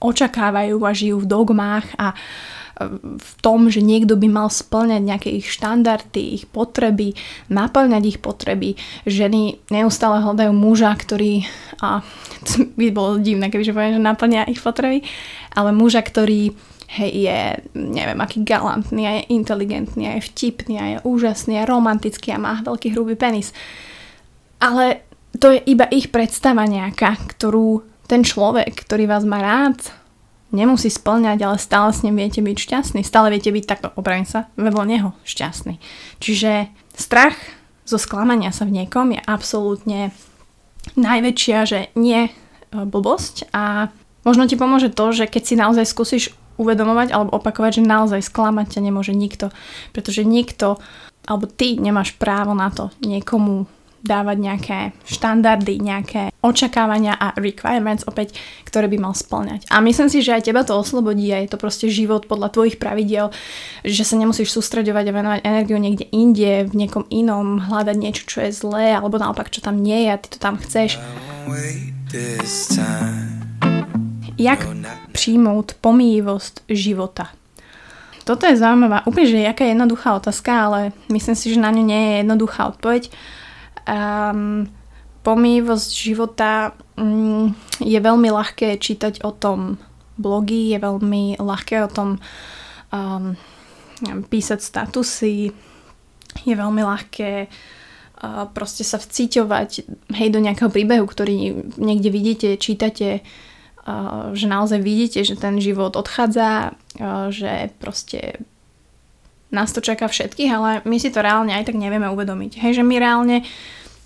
očakávajú 0.00 0.80
a 0.80 0.90
žijú 0.96 1.24
v 1.24 1.28
dogmách 1.28 1.86
a 2.00 2.16
v 3.20 3.32
tom, 3.44 3.68
že 3.68 3.84
niekto 3.84 4.16
by 4.16 4.28
mal 4.32 4.48
splňať 4.48 5.02
nejaké 5.04 5.28
ich 5.36 5.52
štandardy, 5.52 6.40
ich 6.40 6.44
potreby, 6.48 7.12
naplňať 7.52 8.16
ich 8.16 8.18
potreby. 8.24 8.80
Ženy 9.04 9.68
neustále 9.68 10.24
hľadajú 10.24 10.52
muža, 10.56 10.96
ktorý, 10.96 11.44
a 11.84 12.00
by 12.80 12.88
bolo 12.88 13.20
divné, 13.20 13.52
kebyže 13.52 13.76
poviem, 13.76 14.00
že 14.00 14.02
naplňa 14.02 14.48
ich 14.48 14.64
potreby, 14.64 15.04
ale 15.52 15.76
muža, 15.76 16.00
ktorý 16.00 16.56
hej, 16.90 17.10
je, 17.14 17.40
neviem, 17.78 18.18
aký 18.18 18.42
galantný 18.42 19.02
a 19.06 19.12
je 19.22 19.30
inteligentný 19.30 20.10
a 20.10 20.12
je 20.18 20.26
vtipný 20.26 20.74
a 20.78 20.84
je 20.86 20.96
úžasný 21.06 21.62
a 21.62 21.68
romantický 21.68 22.34
a 22.34 22.42
má 22.42 22.58
veľký 22.66 22.90
hrubý 22.98 23.14
penis. 23.14 23.54
Ale 24.58 25.06
to 25.38 25.54
je 25.54 25.62
iba 25.70 25.86
ich 25.94 26.10
predstava 26.10 26.66
nejaká, 26.66 27.14
ktorú 27.30 27.86
ten 28.10 28.26
človek, 28.26 28.74
ktorý 28.74 29.06
vás 29.06 29.22
má 29.22 29.38
rád, 29.38 29.78
nemusí 30.50 30.90
splňať, 30.90 31.38
ale 31.46 31.56
stále 31.62 31.94
s 31.94 32.02
ním 32.02 32.18
viete 32.18 32.42
byť 32.42 32.56
šťastný. 32.58 33.00
Stále 33.06 33.30
viete 33.30 33.54
byť 33.54 33.64
takto, 33.70 33.94
opravím 33.94 34.26
sa, 34.26 34.50
vedľa 34.58 34.84
neho 34.90 35.08
šťastný. 35.22 35.78
Čiže 36.18 36.74
strach 36.98 37.38
zo 37.86 38.02
sklamania 38.02 38.50
sa 38.50 38.66
v 38.66 38.82
niekom 38.82 39.14
je 39.14 39.20
absolútne 39.22 40.10
najväčšia, 40.98 41.58
že 41.70 41.78
nie 41.94 42.26
e, 42.26 42.30
blbosť 42.74 43.54
a 43.54 43.94
možno 44.26 44.50
ti 44.50 44.58
pomôže 44.58 44.90
to, 44.90 45.14
že 45.14 45.30
keď 45.30 45.42
si 45.46 45.54
naozaj 45.54 45.86
skúsiš 45.86 46.24
uvedomovať 46.60 47.08
alebo 47.16 47.40
opakovať, 47.40 47.80
že 47.80 47.88
naozaj 47.88 48.20
sklamať 48.28 48.76
ťa 48.76 48.80
nemôže 48.84 49.16
nikto, 49.16 49.48
pretože 49.96 50.28
nikto 50.28 50.76
alebo 51.24 51.48
ty 51.48 51.80
nemáš 51.80 52.16
právo 52.16 52.52
na 52.52 52.68
to 52.68 52.92
niekomu 53.00 53.64
dávať 54.00 54.36
nejaké 54.40 54.78
štandardy, 55.04 55.76
nejaké 55.76 56.32
očakávania 56.40 57.12
a 57.20 57.36
requirements 57.36 58.08
opäť, 58.08 58.32
ktoré 58.64 58.88
by 58.88 58.96
mal 58.96 59.12
splňať. 59.12 59.68
A 59.68 59.84
myslím 59.84 60.08
si, 60.08 60.24
že 60.24 60.32
aj 60.32 60.48
teba 60.48 60.64
to 60.64 60.72
oslobodí 60.72 61.28
a 61.28 61.44
je 61.44 61.52
to 61.52 61.60
proste 61.60 61.92
život 61.92 62.24
podľa 62.24 62.48
tvojich 62.48 62.80
pravidel, 62.80 63.28
že 63.84 64.08
sa 64.08 64.16
nemusíš 64.16 64.56
sústreďovať 64.56 65.04
a 65.04 65.16
venovať 65.16 65.40
energiu 65.44 65.76
niekde 65.76 66.08
inde, 66.16 66.64
v 66.64 66.74
niekom 66.80 67.04
inom, 67.12 67.60
hľadať 67.60 67.96
niečo, 68.00 68.24
čo 68.24 68.40
je 68.48 68.56
zlé, 68.56 68.96
alebo 68.96 69.20
naopak, 69.20 69.52
čo 69.52 69.60
tam 69.60 69.76
nie 69.84 70.08
je 70.08 70.10
a 70.16 70.20
ty 70.20 70.28
to 70.32 70.38
tam 70.40 70.56
chceš. 70.56 70.96
Jak 74.40 74.64
přijmout 75.12 75.76
pomývosť 75.84 76.64
života? 76.72 77.28
Toto 78.24 78.46
je 78.46 78.56
zaujímavá, 78.56 79.04
úplne, 79.04 79.26
že 79.26 79.38
jaká 79.44 79.64
je 79.64 79.76
jednoduchá 79.76 80.16
otázka, 80.16 80.52
ale 80.64 80.80
myslím 81.12 81.36
si, 81.36 81.52
že 81.52 81.60
na 81.60 81.68
ňu 81.72 81.84
nie 81.84 82.00
je 82.00 82.16
jednoduchá 82.24 82.62
odpoveď 82.72 83.02
um, 83.84 84.68
pomývosť 85.20 85.90
života 85.92 86.72
um, 86.96 87.52
je 87.80 87.98
veľmi 88.00 88.28
ľahké 88.32 88.80
čítať 88.80 89.24
o 89.24 89.32
tom 89.32 89.76
blogy, 90.20 90.72
je 90.72 90.78
veľmi 90.78 91.40
ľahké 91.40 91.76
o 91.84 91.90
tom 91.90 92.08
um, 92.92 93.36
písať 94.04 94.60
statusy, 94.60 95.52
je 96.44 96.54
veľmi 96.54 96.82
ľahké 96.84 97.48
uh, 97.48 98.46
proste 98.52 98.84
sa 98.84 99.00
vciťovať 99.00 99.70
hej, 100.16 100.28
do 100.28 100.40
nejakého 100.40 100.70
príbehu, 100.72 101.04
ktorý 101.08 101.66
niekde 101.80 102.08
vidíte, 102.12 102.48
čítate, 102.60 103.24
že 104.36 104.46
naozaj 104.46 104.80
vidíte, 104.84 105.24
že 105.24 105.40
ten 105.40 105.56
život 105.56 105.96
odchádza, 105.96 106.76
že 107.32 107.72
proste 107.80 108.44
nás 109.50 109.74
to 109.74 109.82
čaká 109.82 110.06
všetkých, 110.06 110.50
ale 110.52 110.70
my 110.86 110.96
si 111.02 111.10
to 111.10 111.24
reálne 111.24 111.50
aj 111.50 111.66
tak 111.66 111.74
nevieme 111.74 112.06
uvedomiť. 112.06 112.62
Hej, 112.62 112.80
že 112.80 112.84
my 112.86 112.96
reálne, 113.02 113.42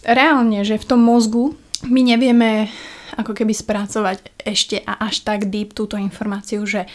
reálne, 0.07 0.65
že 0.65 0.81
v 0.81 0.89
tom 0.89 1.05
mozgu 1.05 1.53
my 1.85 2.01
nevieme 2.01 2.73
ako 3.21 3.37
keby 3.37 3.53
spracovať 3.53 4.41
ešte 4.41 4.81
a 4.83 5.05
až 5.05 5.21
tak 5.21 5.53
deep 5.53 5.77
túto 5.77 6.01
informáciu, 6.01 6.65
že 6.65 6.89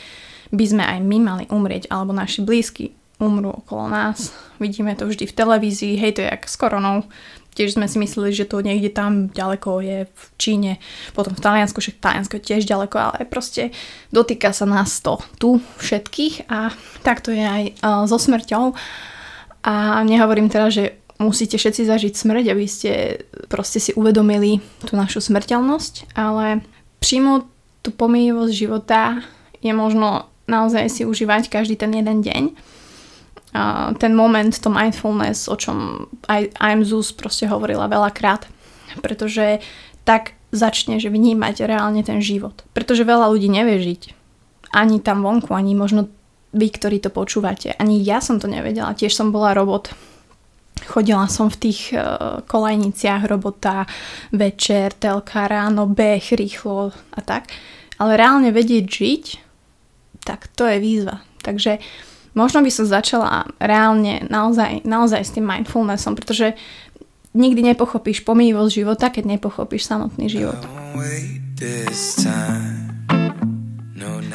by 0.49 0.65
sme 0.65 0.83
aj 0.83 0.99
my 1.05 1.17
mali 1.21 1.43
umrieť, 1.45 1.93
alebo 1.93 2.09
naši 2.09 2.41
blízky 2.41 2.97
umrú 3.21 3.53
okolo 3.53 3.85
nás. 3.85 4.33
Vidíme 4.57 4.97
to 4.97 5.05
vždy 5.05 5.29
v 5.29 5.37
televízii, 5.37 5.93
hej, 5.99 6.17
to 6.17 6.25
je 6.25 6.31
jak 6.33 6.43
s 6.49 6.55
koronou. 6.57 7.05
Tiež 7.59 7.75
sme 7.75 7.91
si 7.91 7.99
mysleli, 7.99 8.31
že 8.31 8.47
to 8.47 8.63
niekde 8.63 8.95
tam 8.95 9.27
ďaleko 9.35 9.83
je 9.83 10.07
v 10.07 10.21
Číne, 10.39 10.71
potom 11.11 11.35
v 11.35 11.43
Taliansku, 11.43 11.83
však 11.83 11.99
Taliansko 11.99 12.39
je 12.39 12.47
tiež 12.47 12.63
ďaleko, 12.63 12.95
ale 12.95 13.27
proste 13.27 13.75
dotýka 14.15 14.55
sa 14.55 14.63
nás 14.63 15.03
to 15.03 15.19
tu 15.35 15.59
všetkých 15.83 16.47
a 16.47 16.71
tak 17.03 17.19
to 17.19 17.35
je 17.35 17.43
aj 17.43 17.63
uh, 17.83 18.07
so 18.07 18.15
smrťou. 18.15 18.71
A 19.67 19.99
nehovorím 20.07 20.47
teda, 20.47 20.71
že 20.71 21.03
musíte 21.19 21.59
všetci 21.59 21.83
zažiť 21.83 22.13
smrť, 22.15 22.45
aby 22.47 22.63
ste 22.63 23.27
proste 23.51 23.83
si 23.83 23.91
uvedomili 23.91 24.63
tú 24.87 24.95
našu 24.95 25.19
smrteľnosť, 25.19 26.15
ale 26.15 26.63
príjmu 27.03 27.43
tú 27.83 27.91
pomývosť 27.91 28.53
života 28.55 29.19
je 29.59 29.75
možno 29.75 30.31
naozaj 30.47 30.87
si 30.87 31.03
užívať 31.03 31.51
každý 31.51 31.75
ten 31.75 31.91
jeden 31.91 32.23
deň 32.23 32.43
ten 33.97 34.13
moment, 34.13 34.53
to 34.53 34.69
mindfulness, 34.69 35.49
o 35.49 35.57
čom 35.57 36.05
aj 36.29 36.53
I'm 36.61 36.85
proste 37.17 37.49
hovorila 37.49 37.89
veľakrát, 37.89 38.45
pretože 39.01 39.61
tak 40.05 40.37
začneš 40.53 41.09
vnímať 41.09 41.65
reálne 41.65 42.01
ten 42.05 42.21
život. 42.21 42.65
Pretože 42.73 43.05
veľa 43.05 43.29
ľudí 43.29 43.49
nevie 43.49 43.81
žiť. 43.81 44.01
Ani 44.73 45.01
tam 45.01 45.25
vonku, 45.25 45.49
ani 45.53 45.73
možno 45.73 46.09
vy, 46.53 46.67
ktorí 46.69 47.01
to 47.01 47.13
počúvate. 47.13 47.73
Ani 47.77 48.01
ja 48.01 48.21
som 48.21 48.41
to 48.41 48.49
nevedela. 48.49 48.97
Tiež 48.97 49.13
som 49.13 49.33
bola 49.33 49.53
robot. 49.53 49.93
Chodila 50.89 51.29
som 51.29 51.53
v 51.53 51.69
tých 51.69 51.93
uh, 51.93 52.41
kolajniciach 52.45 53.29
robota 53.29 53.85
večer, 54.33 54.93
telka, 54.97 55.45
ráno, 55.45 55.85
beh, 55.89 56.33
rýchlo 56.33 56.93
a 57.13 57.19
tak. 57.21 57.49
Ale 58.01 58.17
reálne 58.17 58.49
vedieť 58.49 58.85
žiť, 58.89 59.23
tak 60.25 60.49
to 60.53 60.65
je 60.65 60.77
výzva. 60.81 61.21
Takže 61.45 61.77
uh, 61.77 62.08
možno 62.33 62.61
by 62.61 62.71
som 62.71 62.85
začala 62.85 63.49
reálne 63.57 64.25
naozaj, 64.29 64.85
naozaj 64.85 65.21
s 65.25 65.33
tým 65.35 65.45
mindfulnessom, 65.45 66.13
pretože 66.15 66.53
nikdy 67.33 67.61
nepochopíš 67.73 68.25
pomývosť 68.25 68.71
života, 68.73 69.13
keď 69.13 69.37
nepochopíš 69.37 69.85
samotný 69.85 70.29
život. 70.29 70.57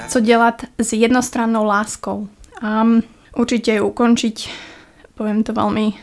co 0.08 0.20
dělat 0.20 0.62
s 0.78 0.92
jednostrannou 0.92 1.64
láskou? 1.64 2.28
Um, 2.62 3.02
určite 3.36 3.74
ju 3.74 3.88
ukončiť, 3.88 4.36
poviem 5.18 5.42
to 5.42 5.52
veľmi 5.52 5.96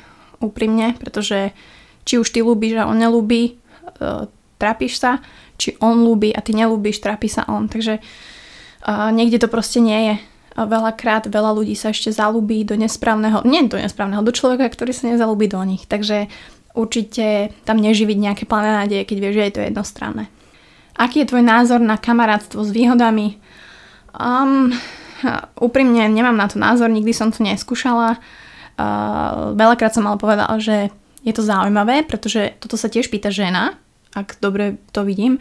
úprimne, 0.44 0.98
pretože 1.00 1.56
či 2.04 2.20
už 2.20 2.28
ty 2.30 2.42
ľúbiš 2.42 2.82
a 2.82 2.90
on 2.90 2.98
nelúbi, 2.98 3.56
uh, 4.02 4.28
trápiš 4.58 5.00
sa, 5.00 5.24
či 5.58 5.78
on 5.80 6.04
ľúbi 6.04 6.34
a 6.34 6.42
ty 6.42 6.52
nelúbiš, 6.58 7.00
trápi 7.00 7.30
sa 7.30 7.48
on. 7.48 7.70
Takže 7.70 8.02
uh, 8.02 9.10
niekde 9.14 9.40
to 9.40 9.48
proste 9.48 9.80
nie 9.80 10.12
je. 10.12 10.16
Veľakrát 10.52 11.32
veľa 11.32 11.56
ľudí 11.56 11.80
sa 11.80 11.96
ešte 11.96 12.12
zalúbí 12.12 12.68
do 12.68 12.76
nesprávneho, 12.76 13.40
nie 13.48 13.64
do 13.72 13.80
nesprávneho, 13.80 14.20
do 14.20 14.36
človeka, 14.36 14.68
ktorý 14.68 14.92
sa 14.92 15.08
nezalúbi 15.08 15.48
do 15.48 15.64
nich. 15.64 15.88
Takže 15.88 16.28
určite 16.76 17.56
tam 17.64 17.80
neživiť 17.80 18.18
nejaké 18.20 18.44
plané 18.44 18.84
nádeje, 18.84 19.08
keď 19.08 19.18
vieš, 19.20 19.36
že 19.36 19.46
je 19.48 19.54
to 19.56 19.62
jednostranné. 19.72 20.24
Aký 21.00 21.24
je 21.24 21.32
tvoj 21.32 21.44
názor 21.44 21.80
na 21.80 21.96
kamarátstvo 21.96 22.68
s 22.68 22.72
výhodami? 22.76 23.40
Um, 24.12 24.76
úprimne 25.56 26.12
nemám 26.12 26.36
na 26.36 26.52
to 26.52 26.60
názor, 26.60 26.92
nikdy 26.92 27.16
som 27.16 27.32
to 27.32 27.48
neskúšala. 27.48 28.20
Uh, 28.76 29.56
veľakrát 29.56 29.96
som 29.96 30.04
ale 30.04 30.20
povedala, 30.20 30.60
že 30.60 30.92
je 31.24 31.34
to 31.34 31.46
zaujímavé, 31.46 32.04
pretože 32.04 32.58
toto 32.60 32.76
sa 32.76 32.90
tiež 32.92 33.08
pýta 33.08 33.32
žena, 33.32 33.78
ak 34.12 34.42
dobre 34.44 34.82
to 34.92 35.08
vidím. 35.08 35.40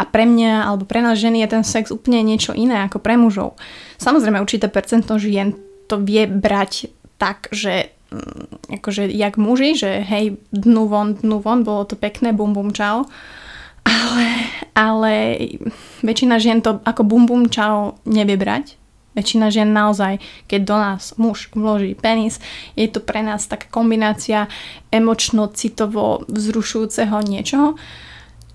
A 0.00 0.08
pre 0.08 0.24
mňa, 0.24 0.64
alebo 0.64 0.88
pre 0.88 1.04
nás 1.04 1.20
ženy 1.20 1.44
je 1.44 1.52
ten 1.52 1.64
sex 1.64 1.92
úplne 1.92 2.24
niečo 2.24 2.56
iné 2.56 2.88
ako 2.88 3.04
pre 3.04 3.20
mužov. 3.20 3.60
Samozrejme, 4.00 4.40
určité 4.40 4.72
percento 4.72 5.20
žien 5.20 5.52
to 5.92 6.00
vie 6.00 6.24
brať 6.24 6.88
tak, 7.20 7.52
že 7.52 7.92
mm, 8.08 8.80
akože 8.80 9.12
jak 9.12 9.36
muži, 9.36 9.76
že 9.76 10.00
hej, 10.00 10.40
dnu 10.56 10.88
von, 10.88 11.20
dnu 11.20 11.36
von, 11.44 11.60
bolo 11.68 11.84
to 11.84 12.00
pekné, 12.00 12.32
bum 12.32 12.56
bum 12.56 12.72
čau. 12.72 13.04
Ale, 13.84 14.28
ale 14.72 15.12
väčšina 16.00 16.40
žien 16.40 16.64
to 16.64 16.80
ako 16.80 17.04
bum 17.04 17.28
bum 17.28 17.52
čau 17.52 18.00
nevie 18.08 18.40
brať. 18.40 18.80
Väčšina 19.10 19.50
žien 19.50 19.74
naozaj, 19.74 20.22
keď 20.46 20.60
do 20.62 20.76
nás 20.78 21.02
muž 21.18 21.50
vloží 21.52 21.98
penis, 21.98 22.38
je 22.78 22.86
to 22.86 23.02
pre 23.02 23.26
nás 23.26 23.50
taká 23.50 23.66
kombinácia 23.66 24.46
emočno-citovo 24.94 26.24
vzrušujúceho 26.30 27.18
niečoho. 27.26 27.74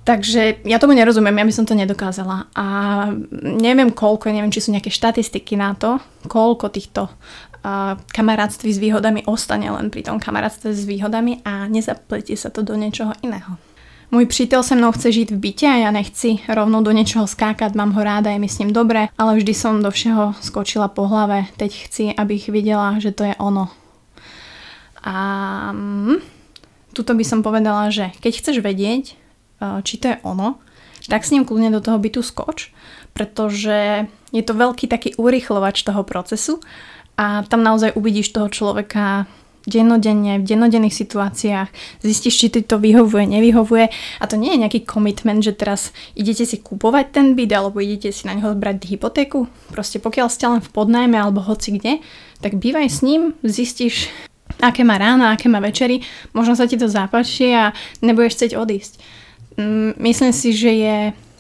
Takže 0.06 0.62
ja 0.70 0.78
tomu 0.78 0.94
nerozumiem, 0.94 1.34
ja 1.34 1.50
by 1.50 1.54
som 1.54 1.66
to 1.66 1.74
nedokázala. 1.74 2.46
A 2.54 2.66
neviem 3.42 3.90
koľko, 3.90 4.30
neviem, 4.30 4.54
či 4.54 4.62
sú 4.62 4.70
nejaké 4.70 4.94
štatistiky 4.94 5.58
na 5.58 5.74
to, 5.74 5.98
koľko 6.30 6.70
týchto 6.70 7.10
uh, 7.10 7.98
kamarátství 8.14 8.70
s 8.70 8.78
výhodami 8.78 9.26
ostane 9.26 9.66
len 9.74 9.90
pri 9.90 10.06
tom 10.06 10.22
kamarátstve 10.22 10.78
s 10.78 10.86
výhodami 10.86 11.42
a 11.42 11.66
nezapletie 11.66 12.38
sa 12.38 12.54
to 12.54 12.62
do 12.62 12.78
niečoho 12.78 13.18
iného. 13.26 13.58
Môj 14.14 14.30
přítel 14.30 14.64
se 14.64 14.76
mnou 14.76 14.92
chce 14.92 15.12
žiť 15.12 15.32
v 15.34 15.38
byte 15.38 15.68
a 15.68 15.76
ja 15.76 15.92
nechci 15.92 16.38
rovnou 16.46 16.86
do 16.86 16.94
niečoho 16.94 17.26
skákať, 17.26 17.74
mám 17.74 17.92
ho 17.98 18.02
ráda, 18.06 18.30
je 18.30 18.40
mi 18.40 18.46
s 18.46 18.62
ním 18.62 18.70
dobre, 18.70 19.10
ale 19.18 19.42
vždy 19.42 19.54
som 19.58 19.82
do 19.82 19.90
všeho 19.90 20.38
skočila 20.46 20.88
po 20.88 21.10
hlave. 21.10 21.50
Teď 21.58 21.72
chci, 21.90 22.04
abych 22.14 22.54
videla, 22.54 23.02
že 23.02 23.10
to 23.10 23.26
je 23.26 23.34
ono. 23.42 23.74
A 25.02 25.16
mm, 25.74 26.22
tuto 26.94 27.18
by 27.18 27.26
som 27.26 27.42
povedala, 27.42 27.90
že 27.90 28.14
keď 28.22 28.34
chceš 28.38 28.58
vedieť, 28.62 29.25
či 29.60 29.96
to 30.02 30.14
je 30.14 30.18
ono, 30.24 30.60
tak 31.08 31.24
s 31.24 31.32
ním 31.32 31.46
kľudne 31.46 31.70
do 31.70 31.82
toho 31.84 32.02
bytu 32.02 32.26
skoč, 32.26 32.74
pretože 33.14 34.10
je 34.34 34.44
to 34.44 34.54
veľký 34.58 34.90
taký 34.90 35.14
urychlovač 35.16 35.86
toho 35.86 36.04
procesu 36.04 36.60
a 37.16 37.46
tam 37.48 37.64
naozaj 37.64 37.96
uvidíš 37.96 38.36
toho 38.36 38.52
človeka 38.52 39.30
dennodenne, 39.66 40.40
v 40.40 40.46
dennodenných 40.46 40.94
situáciách, 40.94 41.70
zistíš, 42.06 42.38
či 42.38 42.48
ti 42.54 42.62
to 42.62 42.78
vyhovuje, 42.78 43.26
nevyhovuje 43.26 43.90
a 44.22 44.24
to 44.30 44.38
nie 44.38 44.54
je 44.54 44.62
nejaký 44.62 44.86
commitment, 44.86 45.42
že 45.42 45.58
teraz 45.58 45.90
idete 46.14 46.46
si 46.46 46.62
kupovať 46.62 47.06
ten 47.10 47.28
byt 47.34 47.50
alebo 47.50 47.82
idete 47.82 48.14
si 48.14 48.30
na 48.30 48.38
neho 48.38 48.54
brať 48.54 48.86
hypotéku. 48.86 49.50
Proste 49.74 49.98
pokiaľ 49.98 50.28
ste 50.30 50.46
len 50.46 50.62
v 50.62 50.70
podnajme 50.70 51.18
alebo 51.18 51.42
hoci 51.42 51.82
kde, 51.82 52.06
tak 52.46 52.62
bývaj 52.62 52.88
s 52.94 53.02
ním, 53.02 53.34
zistíš, 53.42 54.14
aké 54.62 54.86
má 54.86 55.02
ráno, 55.02 55.26
aké 55.26 55.50
má 55.50 55.58
večery, 55.58 56.06
možno 56.38 56.54
sa 56.54 56.70
ti 56.70 56.78
to 56.78 56.86
zapáči 56.86 57.50
a 57.58 57.74
nebudeš 58.06 58.38
chcieť 58.38 58.52
odísť. 58.54 59.02
Mm, 59.56 59.96
myslím 60.00 60.32
si, 60.36 60.52
že 60.52 60.72
je 60.72 60.98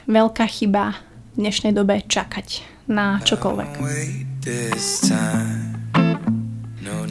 veľká 0.08 0.48
chyba 0.48 0.96
v 1.36 1.44
dnešnej 1.44 1.76
dobe 1.76 2.00
čakať 2.08 2.64
na 2.88 3.20
čokoľvek. 3.20 3.72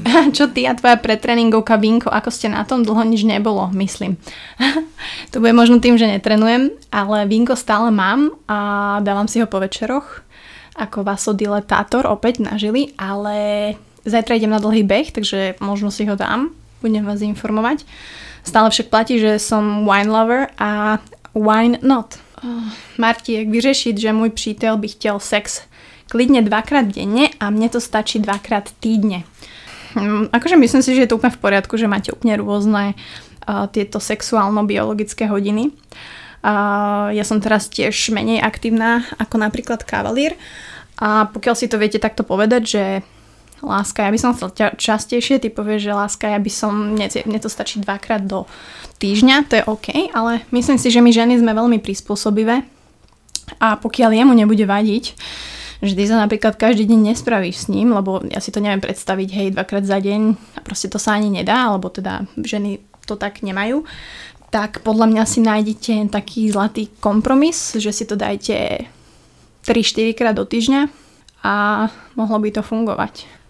Čo 0.36 0.48
ty 0.54 0.64
a 0.64 0.72
tvoja 0.72 0.96
pretréningovka 0.96 1.76
Vinko, 1.76 2.08
ako 2.08 2.30
ste 2.30 2.48
na 2.48 2.62
tom 2.64 2.86
dlho 2.86 3.04
nič 3.04 3.26
nebolo, 3.26 3.68
myslím. 3.76 4.16
to 5.32 5.42
bude 5.42 5.52
možno 5.52 5.82
tým, 5.82 6.00
že 6.00 6.08
netrenujem, 6.08 6.72
ale 6.88 7.28
Vinko 7.28 7.58
stále 7.58 7.92
mám 7.92 8.32
a 8.48 8.98
dávam 9.04 9.28
si 9.28 9.42
ho 9.42 9.46
po 9.50 9.60
večeroch 9.60 10.24
ako 10.74 11.06
vasodiletátor 11.06 12.02
opäť 12.10 12.42
nažili, 12.42 12.90
ale 12.98 13.76
zajtra 14.02 14.36
idem 14.38 14.50
na 14.50 14.58
dlhý 14.58 14.82
beh, 14.82 15.14
takže 15.14 15.54
možno 15.62 15.94
si 15.94 16.02
ho 16.02 16.18
dám, 16.18 16.50
budem 16.82 17.06
vás 17.06 17.22
informovať. 17.22 17.86
Stále 18.44 18.68
však 18.70 18.92
platí, 18.92 19.16
že 19.18 19.40
som 19.40 19.88
wine 19.88 20.12
lover 20.12 20.52
a 20.60 21.00
wine 21.32 21.80
not. 21.80 22.20
Oh, 22.44 22.68
Marti, 23.00 23.40
jak 23.40 23.48
vyriešiť, 23.48 23.96
že 23.96 24.12
môj 24.12 24.30
přítel 24.36 24.76
by 24.76 24.88
chtěl 24.88 25.16
sex 25.16 25.64
klidne 26.12 26.44
dvakrát 26.44 26.86
denne 26.86 27.32
a 27.40 27.48
mne 27.48 27.72
to 27.72 27.80
stačí 27.80 28.20
dvakrát 28.20 28.68
týdne. 28.78 29.24
Hm, 29.96 30.28
akože 30.30 30.60
myslím 30.60 30.82
si, 30.84 30.94
že 30.94 31.06
je 31.06 31.10
to 31.10 31.16
úplne 31.16 31.32
v 31.32 31.42
poriadku, 31.42 31.74
že 31.80 31.88
máte 31.88 32.12
úplne 32.12 32.36
rôzne 32.36 32.92
uh, 32.92 33.66
tieto 33.72 33.96
sexuálno-biologické 33.96 35.24
hodiny. 35.24 35.72
Uh, 36.44 37.08
ja 37.16 37.24
som 37.24 37.40
teraz 37.40 37.72
tiež 37.72 38.12
menej 38.12 38.44
aktívna 38.44 39.08
ako 39.16 39.40
napríklad 39.40 39.80
kavalír 39.88 40.36
a 41.00 41.26
pokiaľ 41.32 41.54
si 41.56 41.66
to 41.66 41.80
viete 41.80 41.96
takto 41.96 42.22
povedať, 42.22 42.62
že 42.62 42.84
láska, 43.64 44.04
ja 44.04 44.12
by 44.12 44.20
som 44.20 44.36
chcel 44.36 44.52
častejšie, 44.76 45.40
ty 45.40 45.48
povieš, 45.48 45.90
že 45.90 45.92
láska, 45.96 46.24
ja 46.28 46.38
by 46.38 46.50
som, 46.52 46.94
mne, 46.94 47.08
mne 47.10 47.40
to 47.40 47.48
stačí 47.48 47.80
dvakrát 47.80 48.22
do 48.22 48.44
týždňa, 49.00 49.36
to 49.48 49.54
je 49.58 49.64
OK, 49.66 49.88
ale 50.12 50.44
myslím 50.52 50.78
si, 50.78 50.92
že 50.92 51.00
my 51.00 51.10
ženy 51.10 51.40
sme 51.40 51.56
veľmi 51.56 51.80
prispôsobivé 51.80 52.62
a 53.60 53.76
pokiaľ 53.76 54.10
jemu 54.14 54.32
nebude 54.32 54.64
vadiť, 54.64 55.04
že 55.84 55.92
ty 55.92 56.04
sa 56.08 56.16
napríklad 56.16 56.56
každý 56.56 56.88
deň 56.88 57.12
nespravíš 57.12 57.66
s 57.66 57.70
ním, 57.72 57.92
lebo 57.92 58.24
ja 58.24 58.40
si 58.40 58.48
to 58.48 58.64
neviem 58.64 58.80
predstaviť, 58.80 59.28
hej, 59.32 59.48
dvakrát 59.52 59.84
za 59.84 60.00
deň 60.00 60.20
a 60.56 60.60
proste 60.64 60.88
to 60.88 60.96
sa 60.96 61.16
ani 61.16 61.28
nedá, 61.28 61.68
alebo 61.68 61.92
teda 61.92 62.24
ženy 62.40 62.80
to 63.04 63.20
tak 63.20 63.44
nemajú, 63.44 63.84
tak 64.48 64.80
podľa 64.80 65.10
mňa 65.12 65.24
si 65.28 65.44
nájdete 65.44 66.14
taký 66.14 66.48
zlatý 66.48 66.88
kompromis, 67.02 67.76
že 67.76 67.92
si 67.92 68.08
to 68.08 68.16
dajte 68.16 68.88
3-4 69.66 70.16
krát 70.16 70.36
do 70.38 70.48
týždňa 70.48 70.88
a 71.44 71.54
mohlo 72.16 72.38
by 72.40 72.48
to 72.54 72.62
fungovať. 72.64 73.43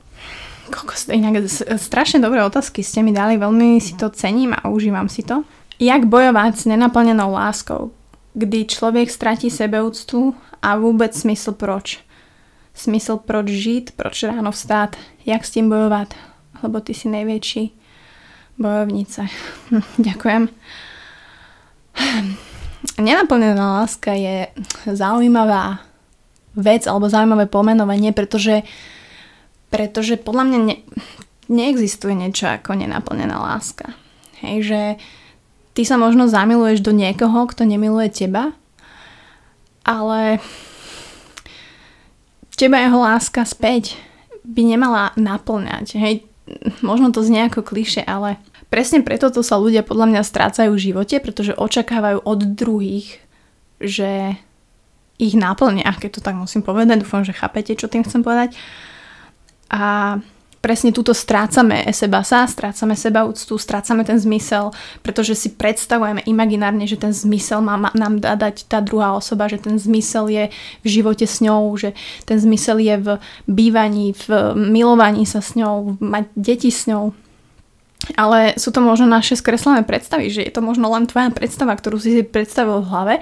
Kokos, 0.70 1.08
inak 1.12 1.44
strašne 1.76 2.24
dobré 2.24 2.40
otázky 2.40 2.80
ste 2.80 3.04
mi 3.04 3.12
dali, 3.12 3.36
veľmi 3.36 3.82
si 3.82 3.96
to 3.98 4.08
cením 4.12 4.56
a 4.56 4.70
užívam 4.70 5.08
si 5.08 5.20
to. 5.20 5.44
Jak 5.76 6.06
bojovať 6.06 6.52
s 6.56 6.64
nenaplnenou 6.64 7.34
láskou, 7.34 7.92
kdy 8.32 8.64
človek 8.70 9.10
stratí 9.10 9.50
sebeúctu 9.50 10.32
a 10.62 10.78
vôbec 10.78 11.12
smysl 11.12 11.52
proč 11.52 12.04
smysl 12.74 13.16
proč 13.16 13.48
žít, 13.48 13.90
proč 13.96 14.22
ráno 14.22 14.52
vstát, 14.52 14.96
jak 15.26 15.44
s 15.44 15.50
tím 15.50 15.68
bojovat, 15.68 16.14
lebo 16.62 16.80
ty 16.80 16.94
si 16.94 17.08
největší 17.08 17.78
bojovnice. 18.58 19.26
Hm, 19.70 19.82
ďakujem. 19.98 20.48
Nenaplnená 23.00 23.72
láska 23.80 24.12
je 24.12 24.46
zaujímavá 24.92 25.78
vec 26.56 26.86
alebo 26.86 27.08
zaujímavé 27.08 27.46
pomenovanie, 27.46 28.12
pretože, 28.12 28.62
pretože 29.74 30.14
podľa 30.14 30.44
mňa 30.46 30.58
ne, 30.70 30.76
neexistuje 31.50 32.14
niečo 32.14 32.46
ako 32.46 32.78
nenaplnená 32.78 33.34
láska. 33.34 33.98
Hej, 34.38 34.70
že 34.70 34.80
ty 35.74 35.82
sa 35.82 35.98
možno 35.98 36.30
zamiluješ 36.30 36.78
do 36.78 36.94
niekoho, 36.94 37.50
kto 37.50 37.66
nemiluje 37.66 38.06
teba, 38.14 38.54
ale 39.82 40.38
teba 42.54 42.86
jeho 42.86 43.02
láska 43.02 43.42
späť 43.42 43.98
by 44.46 44.62
nemala 44.62 45.10
naplňať. 45.18 45.98
Hej, 45.98 46.22
možno 46.78 47.10
to 47.10 47.26
znie 47.26 47.50
ako 47.50 47.66
kliše, 47.66 48.06
ale 48.06 48.38
presne 48.70 49.02
preto 49.02 49.26
to 49.34 49.42
sa 49.42 49.58
ľudia 49.58 49.82
podľa 49.82 50.06
mňa 50.14 50.22
strácajú 50.22 50.70
v 50.70 50.84
živote, 50.94 51.18
pretože 51.18 51.58
očakávajú 51.58 52.22
od 52.22 52.40
druhých, 52.54 53.18
že 53.82 54.38
ich 55.18 55.34
naplňa, 55.34 55.98
keď 55.98 56.10
to 56.14 56.20
tak 56.22 56.38
musím 56.38 56.62
povedať, 56.62 57.02
dúfam, 57.02 57.26
že 57.26 57.34
chápete, 57.34 57.74
čo 57.74 57.90
tým 57.90 58.06
chcem 58.06 58.22
povedať. 58.22 58.54
A 59.70 60.16
presne 60.64 60.96
túto 60.96 61.12
strácame 61.12 61.84
seba 61.92 62.24
sa, 62.24 62.48
strácame 62.48 62.96
seba 62.96 63.28
úctu, 63.28 63.60
strácame 63.60 64.00
ten 64.00 64.16
zmysel, 64.16 64.72
pretože 65.04 65.36
si 65.36 65.52
predstavujeme 65.52 66.24
imaginárne, 66.24 66.88
že 66.88 66.96
ten 66.96 67.12
zmysel 67.12 67.60
má, 67.60 67.92
nám 67.92 68.24
dať 68.24 68.64
tá 68.64 68.80
druhá 68.80 69.12
osoba, 69.12 69.44
že 69.44 69.60
ten 69.60 69.76
zmysel 69.76 70.32
je 70.32 70.44
v 70.80 70.86
živote 70.88 71.28
s 71.28 71.44
ňou, 71.44 71.76
že 71.76 71.92
ten 72.24 72.40
zmysel 72.40 72.80
je 72.80 72.96
v 72.96 73.08
bývaní, 73.44 74.16
v 74.16 74.56
milovaní 74.56 75.28
sa 75.28 75.44
s 75.44 75.52
ňou, 75.52 76.00
mať 76.00 76.32
deti 76.32 76.72
s 76.72 76.88
ňou. 76.88 77.12
Ale 78.16 78.56
sú 78.56 78.72
to 78.72 78.80
možno 78.80 79.04
naše 79.04 79.36
skreslené 79.36 79.84
predstavy, 79.84 80.32
že 80.32 80.44
je 80.44 80.52
to 80.52 80.64
možno 80.64 80.88
len 80.92 81.04
tvoja 81.04 81.28
predstava, 81.28 81.76
ktorú 81.76 82.00
si 82.00 82.20
si 82.20 82.22
predstavil 82.24 82.84
v 82.84 82.88
hlave 82.88 83.14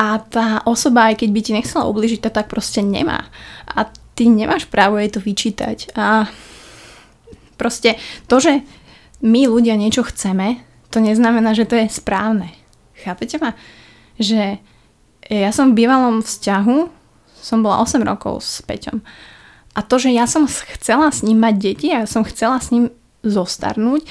A 0.00 0.16
tá 0.24 0.64
osoba, 0.64 1.12
aj 1.12 1.20
keď 1.20 1.28
by 1.28 1.40
ti 1.44 1.52
nechcela 1.52 1.84
ubližiť, 1.84 2.24
to 2.24 2.30
tak 2.32 2.48
proste 2.48 2.80
nemá. 2.80 3.28
A 3.68 3.92
ty 4.14 4.28
nemáš 4.28 4.66
právo 4.66 4.98
jej 4.98 5.10
to 5.10 5.20
vyčítať. 5.20 5.94
A 5.96 6.28
proste 7.56 7.96
to, 8.26 8.40
že 8.40 8.62
my 9.20 9.46
ľudia 9.46 9.76
niečo 9.76 10.06
chceme, 10.06 10.60
to 10.90 10.98
neznamená, 10.98 11.54
že 11.54 11.68
to 11.68 11.78
je 11.78 11.86
správne. 11.86 12.50
Chápete 12.98 13.38
ma? 13.38 13.54
Že 14.20 14.58
ja 15.30 15.50
som 15.54 15.72
v 15.72 15.84
bývalom 15.84 16.24
vzťahu, 16.24 16.78
som 17.40 17.58
bola 17.62 17.80
8 17.84 18.02
rokov 18.02 18.42
s 18.42 18.60
Peťom. 18.66 19.00
A 19.76 19.80
to, 19.86 20.02
že 20.02 20.10
ja 20.10 20.26
som 20.26 20.50
chcela 20.50 21.14
s 21.14 21.22
ním 21.22 21.38
mať 21.40 21.54
deti 21.56 21.94
ja 21.94 22.02
som 22.04 22.26
chcela 22.26 22.58
s 22.58 22.74
ním 22.74 22.90
zostarnúť, 23.22 24.02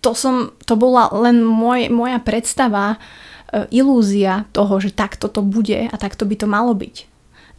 to, 0.00 0.12
som, 0.12 0.52
to 0.68 0.76
bola 0.76 1.08
len 1.16 1.40
môj, 1.40 1.88
moja 1.88 2.20
predstava 2.20 3.00
E, 3.54 3.70
ilúzia 3.70 4.50
toho, 4.50 4.82
že 4.82 4.90
takto 4.90 5.30
to 5.30 5.38
bude 5.38 5.78
a 5.86 5.94
takto 5.94 6.26
by 6.26 6.34
to 6.34 6.46
malo 6.50 6.74
byť. 6.74 7.06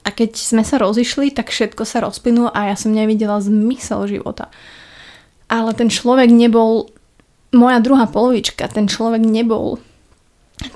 A 0.06 0.14
keď 0.14 0.38
sme 0.38 0.62
sa 0.62 0.78
rozišli, 0.78 1.34
tak 1.34 1.50
všetko 1.50 1.82
sa 1.82 2.06
rozplynulo 2.06 2.54
a 2.54 2.70
ja 2.70 2.76
som 2.78 2.94
nevidela 2.94 3.42
zmysel 3.42 4.06
života. 4.06 4.54
Ale 5.50 5.74
ten 5.74 5.90
človek 5.90 6.30
nebol 6.30 6.94
moja 7.50 7.82
druhá 7.82 8.06
polovička, 8.06 8.70
ten 8.70 8.86
človek 8.86 9.26
nebol 9.26 9.82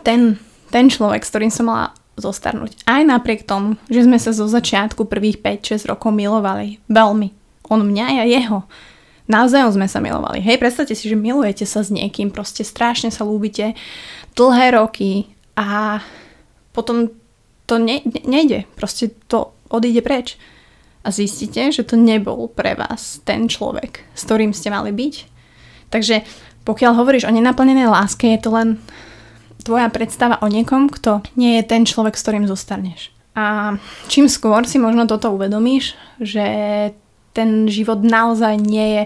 ten, 0.01 0.41
ten 0.73 0.89
človek, 0.89 1.21
s 1.21 1.29
ktorým 1.29 1.53
som 1.53 1.69
mala 1.69 1.93
zostarnúť. 2.19 2.83
Aj 2.83 3.05
napriek 3.05 3.47
tomu, 3.47 3.79
že 3.87 4.03
sme 4.03 4.19
sa 4.19 4.35
zo 4.35 4.49
začiatku 4.49 5.07
prvých 5.07 5.39
5-6 5.39 5.87
rokov 5.87 6.11
milovali. 6.11 6.83
Veľmi. 6.91 7.31
On 7.71 7.79
mňa 7.79 8.05
a 8.19 8.25
jeho. 8.27 8.65
Naozaj 9.29 9.77
sme 9.77 9.85
sa 9.85 10.01
milovali. 10.01 10.41
Hej, 10.41 10.57
predstavte 10.57 10.97
si, 10.97 11.05
že 11.05 11.13
milujete 11.13 11.63
sa 11.63 11.85
s 11.85 11.93
niekým, 11.93 12.33
proste 12.33 12.65
strašne 12.65 13.13
sa 13.13 13.23
ľúbite 13.23 13.77
dlhé 14.33 14.73
roky 14.73 15.29
a 15.53 16.01
potom 16.73 17.13
to 17.69 17.77
ne, 17.77 18.01
nejde. 18.25 18.65
Proste 18.73 19.13
to 19.29 19.53
odíde 19.69 20.01
preč. 20.01 20.41
A 21.05 21.13
zistíte, 21.13 21.69
že 21.69 21.85
to 21.85 21.95
nebol 21.95 22.49
pre 22.49 22.73
vás 22.73 23.21
ten 23.23 23.45
človek, 23.45 24.03
s 24.17 24.25
ktorým 24.25 24.51
ste 24.51 24.73
mali 24.73 24.89
byť. 24.89 25.15
Takže 25.93 26.25
pokiaľ 26.65 26.91
hovoríš 26.97 27.29
o 27.29 27.31
nenaplnenej 27.31 27.87
láske, 27.87 28.27
je 28.35 28.41
to 28.41 28.49
len 28.51 28.81
tvoja 29.63 29.87
predstava 29.93 30.41
o 30.41 30.49
niekom, 30.49 30.89
kto 30.89 31.23
nie 31.37 31.61
je 31.61 31.63
ten 31.69 31.85
človek, 31.87 32.17
s 32.17 32.23
ktorým 32.25 32.49
zostarneš. 32.49 33.13
A 33.37 33.77
čím 34.11 34.27
skôr 34.27 34.67
si 34.67 34.81
možno 34.81 35.07
toto 35.07 35.31
uvedomíš, 35.31 35.95
že 36.19 36.43
ten 37.31 37.69
život 37.71 38.03
naozaj 38.03 38.59
nie 38.59 38.99
je 38.99 39.03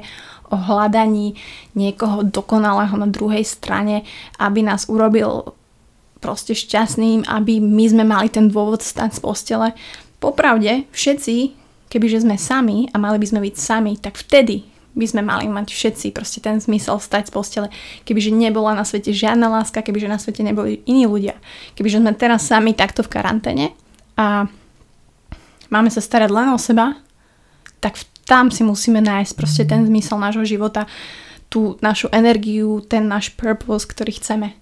o 0.50 0.58
hľadaní 0.58 1.38
niekoho 1.78 2.26
dokonalého 2.26 2.98
na 2.98 3.06
druhej 3.06 3.46
strane, 3.46 4.02
aby 4.42 4.66
nás 4.66 4.90
urobil 4.90 5.54
proste 6.24 6.56
šťastným, 6.56 7.28
aby 7.28 7.60
my 7.60 7.86
sme 7.92 8.04
mali 8.08 8.32
ten 8.32 8.48
dôvod 8.48 8.80
stať 8.80 9.20
z 9.20 9.20
postele. 9.20 9.68
Popravde, 10.24 10.88
všetci, 10.96 11.36
kebyže 11.92 12.24
sme 12.24 12.40
sami 12.40 12.88
a 12.90 12.96
mali 12.96 13.20
by 13.20 13.28
sme 13.28 13.44
byť 13.44 13.56
sami, 13.60 14.00
tak 14.00 14.16
vtedy 14.16 14.64
by 14.96 15.06
sme 15.10 15.26
mali 15.26 15.50
mať 15.52 15.74
všetci 15.74 16.16
proste 16.16 16.40
ten 16.40 16.64
zmysel 16.64 17.02
stať 17.02 17.28
z 17.28 17.32
postele. 17.36 17.68
Kebyže 18.08 18.32
nebola 18.32 18.78
na 18.78 18.88
svete 18.88 19.12
žiadna 19.12 19.52
láska, 19.52 19.84
kebyže 19.84 20.08
na 20.08 20.22
svete 20.22 20.46
neboli 20.46 20.80
iní 20.88 21.04
ľudia, 21.04 21.36
kebyže 21.76 22.00
sme 22.00 22.16
teraz 22.16 22.48
sami 22.48 22.72
takto 22.72 23.04
v 23.04 23.12
karanténe 23.12 23.66
a 24.16 24.48
máme 25.74 25.90
sa 25.90 26.00
starať 26.00 26.30
len 26.30 26.54
o 26.54 26.62
seba, 26.62 26.96
tak 27.82 28.00
tam 28.24 28.54
si 28.54 28.64
musíme 28.64 29.04
nájsť 29.04 29.34
proste 29.36 29.64
ten 29.68 29.84
zmysel 29.84 30.16
nášho 30.22 30.46
života, 30.48 30.88
tú 31.52 31.78
našu 31.86 32.10
energiu, 32.10 32.82
ten 32.82 33.06
náš 33.06 33.30
purpose, 33.34 33.86
ktorý 33.86 34.18
chceme. 34.18 34.58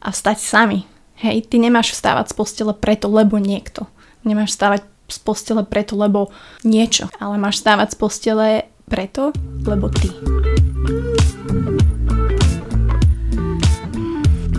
A 0.00 0.08
stať 0.14 0.40
sami. 0.40 0.88
Hej, 1.22 1.46
ty 1.46 1.62
nemáš 1.62 1.94
vstávať 1.94 2.34
z 2.34 2.34
postele 2.34 2.74
preto, 2.74 3.06
lebo 3.06 3.38
niekto. 3.38 3.86
Nemáš 4.26 4.58
vstávať 4.58 4.82
z 5.06 5.18
postele 5.22 5.62
preto, 5.62 5.94
lebo 5.94 6.34
niečo. 6.66 7.06
Ale 7.22 7.38
máš 7.38 7.62
vstávať 7.62 7.94
z 7.94 7.96
postele 8.02 8.46
preto, 8.90 9.30
lebo 9.62 9.86
ty. 9.86 10.10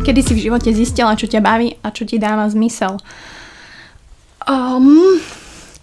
Kedy 0.07 0.19
si 0.23 0.31
v 0.39 0.43
živote 0.47 0.71
zistila, 0.71 1.19
čo 1.19 1.27
ťa 1.27 1.43
baví 1.43 1.75
a 1.83 1.91
čo 1.91 2.07
ti 2.07 2.15
dáva 2.15 2.47
zmysel? 2.47 2.95
Um, 4.47 5.19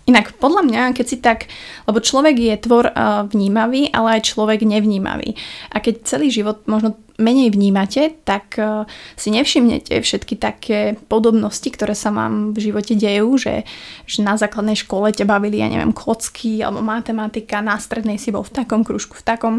Inak 0.09 0.35
podľa 0.41 0.65
mňa, 0.65 0.83
keď 0.97 1.07
si 1.07 1.21
tak, 1.21 1.47
lebo 1.85 2.03
človek 2.03 2.35
je 2.35 2.55
tvor 2.57 2.91
uh, 2.91 3.29
vnímavý, 3.31 3.93
ale 3.93 4.17
aj 4.17 4.33
človek 4.33 4.67
nevnímavý. 4.67 5.37
A 5.71 5.79
keď 5.79 6.09
celý 6.09 6.33
život 6.33 6.65
možno 6.65 6.99
menej 7.21 7.53
vnímate, 7.53 8.17
tak 8.25 8.57
uh, 8.57 8.89
si 9.15 9.29
nevšimnete 9.31 10.01
všetky 10.01 10.41
také 10.41 10.97
podobnosti, 11.13 11.69
ktoré 11.69 11.93
sa 11.93 12.09
vám 12.09 12.57
v 12.57 12.73
živote 12.73 12.97
dejú, 12.97 13.37
že, 13.37 13.69
že 14.09 14.25
na 14.25 14.41
základnej 14.41 14.81
škole 14.81 15.13
ťa 15.13 15.29
bavili, 15.29 15.61
ja 15.61 15.69
neviem, 15.69 15.93
kocky 15.93 16.65
alebo 16.65 16.81
matematika, 16.81 17.61
na 17.61 17.77
strednej 17.77 18.17
si 18.17 18.33
bol 18.33 18.43
v 18.43 18.57
takom 18.65 18.81
kružku, 18.81 19.21
v 19.21 19.27
takom. 19.29 19.55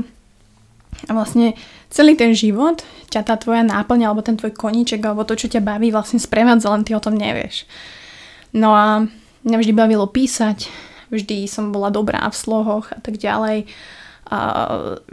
A 1.08 1.16
vlastne 1.16 1.56
celý 1.88 2.20
ten 2.20 2.36
život 2.36 2.84
ťa 3.14 3.24
tá 3.24 3.40
tvoja 3.40 3.64
náplň 3.64 4.10
alebo 4.10 4.26
ten 4.26 4.36
tvoj 4.36 4.52
koníček 4.58 5.00
alebo 5.06 5.24
to, 5.24 5.38
čo 5.38 5.48
ťa 5.48 5.64
baví, 5.64 5.94
vlastne 5.94 6.20
sprevádza, 6.20 6.74
len 6.74 6.84
ty 6.84 6.98
o 6.98 7.02
tom 7.02 7.16
nevieš. 7.16 7.70
No 8.52 8.76
a 8.76 9.08
Mňa 9.42 9.58
vždy 9.58 9.74
bavilo 9.74 10.06
písať, 10.06 10.70
vždy 11.10 11.50
som 11.50 11.74
bola 11.74 11.90
dobrá 11.90 12.30
v 12.30 12.38
slohoch 12.38 12.94
a 12.94 13.00
tak 13.02 13.18
ďalej. 13.18 13.66
A 14.30 14.40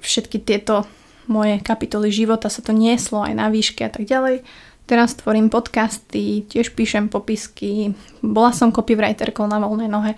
všetky 0.04 0.44
tieto 0.44 0.84
moje 1.28 1.60
kapitoly 1.60 2.08
života 2.08 2.48
sa 2.48 2.64
to 2.64 2.72
nieslo 2.72 3.22
aj 3.22 3.36
na 3.36 3.46
výške 3.52 3.84
a 3.84 3.92
tak 3.92 4.08
ďalej. 4.08 4.42
Teraz 4.88 5.14
tvorím 5.20 5.52
podcasty, 5.52 6.48
tiež 6.48 6.72
píšem 6.72 7.12
popisky, 7.12 7.92
bola 8.24 8.56
som 8.56 8.72
copywriterkou 8.72 9.44
na 9.44 9.60
voľnej 9.60 9.92
nohe. 9.92 10.16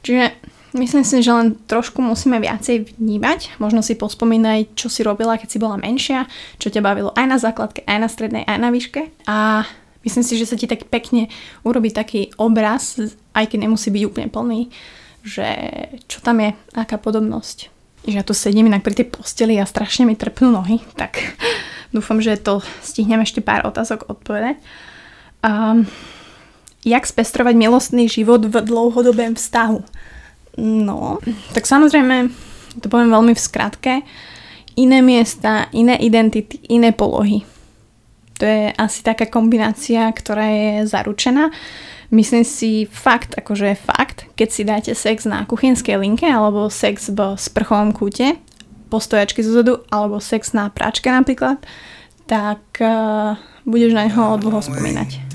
Čiže 0.00 0.32
myslím 0.72 1.04
si, 1.04 1.20
že 1.20 1.36
len 1.36 1.60
trošku 1.68 2.00
musíme 2.00 2.40
viacej 2.40 2.96
vnímať, 2.96 3.60
možno 3.60 3.84
si 3.84 3.92
pospomínaj, 3.92 4.72
čo 4.72 4.88
si 4.88 5.04
robila, 5.04 5.36
keď 5.36 5.48
si 5.52 5.60
bola 5.60 5.76
menšia, 5.76 6.24
čo 6.56 6.72
ťa 6.72 6.80
bavilo 6.80 7.12
aj 7.12 7.26
na 7.28 7.36
základke, 7.36 7.84
aj 7.84 7.98
na 8.00 8.08
strednej, 8.08 8.48
aj 8.48 8.58
na 8.58 8.72
výške. 8.72 9.12
A 9.28 9.68
Myslím 10.06 10.22
si, 10.22 10.38
že 10.38 10.46
sa 10.46 10.54
ti 10.54 10.70
tak 10.70 10.86
pekne 10.86 11.26
urobí 11.66 11.90
taký 11.90 12.30
obraz, 12.38 12.94
aj 13.34 13.50
keď 13.50 13.66
nemusí 13.66 13.90
byť 13.90 14.02
úplne 14.06 14.30
plný, 14.30 14.70
že 15.26 15.50
čo 16.06 16.22
tam 16.22 16.38
je, 16.38 16.54
aká 16.78 16.94
podobnosť. 16.94 17.74
Že 18.06 18.16
ja 18.16 18.22
tu 18.22 18.34
sedím 18.38 18.70
inak 18.70 18.86
pri 18.86 18.94
tej 18.94 19.10
posteli 19.10 19.58
a 19.58 19.66
strašne 19.66 20.06
mi 20.06 20.14
trpnú 20.14 20.54
nohy, 20.54 20.78
tak 20.94 21.18
dúfam, 21.94 22.22
že 22.22 22.38
to 22.38 22.62
stihnem 22.80 23.20
ešte 23.22 23.42
pár 23.42 23.66
otázok 23.66 24.06
odpovedať. 24.06 24.62
Um, 25.42 25.84
jak 26.86 27.02
spestrovať 27.02 27.54
milostný 27.58 28.06
život 28.06 28.46
v 28.46 28.62
dlouhodobém 28.62 29.34
vztahu? 29.34 29.82
No, 30.56 31.18
tak 31.52 31.66
samozrejme, 31.66 32.30
to 32.80 32.86
poviem 32.88 33.10
veľmi 33.12 33.34
v 33.34 33.44
skratke, 33.44 33.94
iné 34.78 34.98
miesta, 35.04 35.68
iné 35.74 35.98
identity, 36.00 36.62
iné 36.70 36.94
polohy 36.94 37.44
to 38.36 38.44
je 38.44 38.72
asi 38.76 39.00
taká 39.00 39.26
kombinácia, 39.26 40.04
ktorá 40.12 40.46
je 40.48 40.72
zaručená. 40.84 41.50
Myslím 42.14 42.46
si 42.46 42.86
fakt, 42.86 43.34
akože 43.34 43.74
fakt, 43.74 44.30
keď 44.38 44.48
si 44.52 44.62
dáte 44.62 44.92
sex 44.94 45.26
na 45.26 45.42
kuchynskej 45.42 45.98
linke 45.98 46.28
alebo 46.28 46.70
sex 46.70 47.10
v 47.10 47.34
sprchovom 47.34 47.90
kúte, 47.90 48.38
postojačky 48.92 49.42
zozadu 49.42 49.82
alebo 49.90 50.22
sex 50.22 50.54
na 50.54 50.70
práčke 50.70 51.10
napríklad, 51.10 51.58
tak 52.30 52.62
uh, 52.78 53.34
budeš 53.66 53.98
na 53.98 54.06
neho 54.06 54.38
dlho 54.38 54.62
spomínať. 54.62 55.34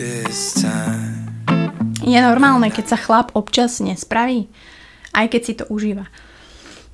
Je 2.02 2.20
normálne, 2.24 2.72
keď 2.72 2.96
sa 2.96 2.98
chlap 2.98 3.36
občas 3.36 3.84
nespraví, 3.84 4.48
aj 5.12 5.26
keď 5.28 5.42
si 5.44 5.54
to 5.60 5.68
užíva. 5.68 6.08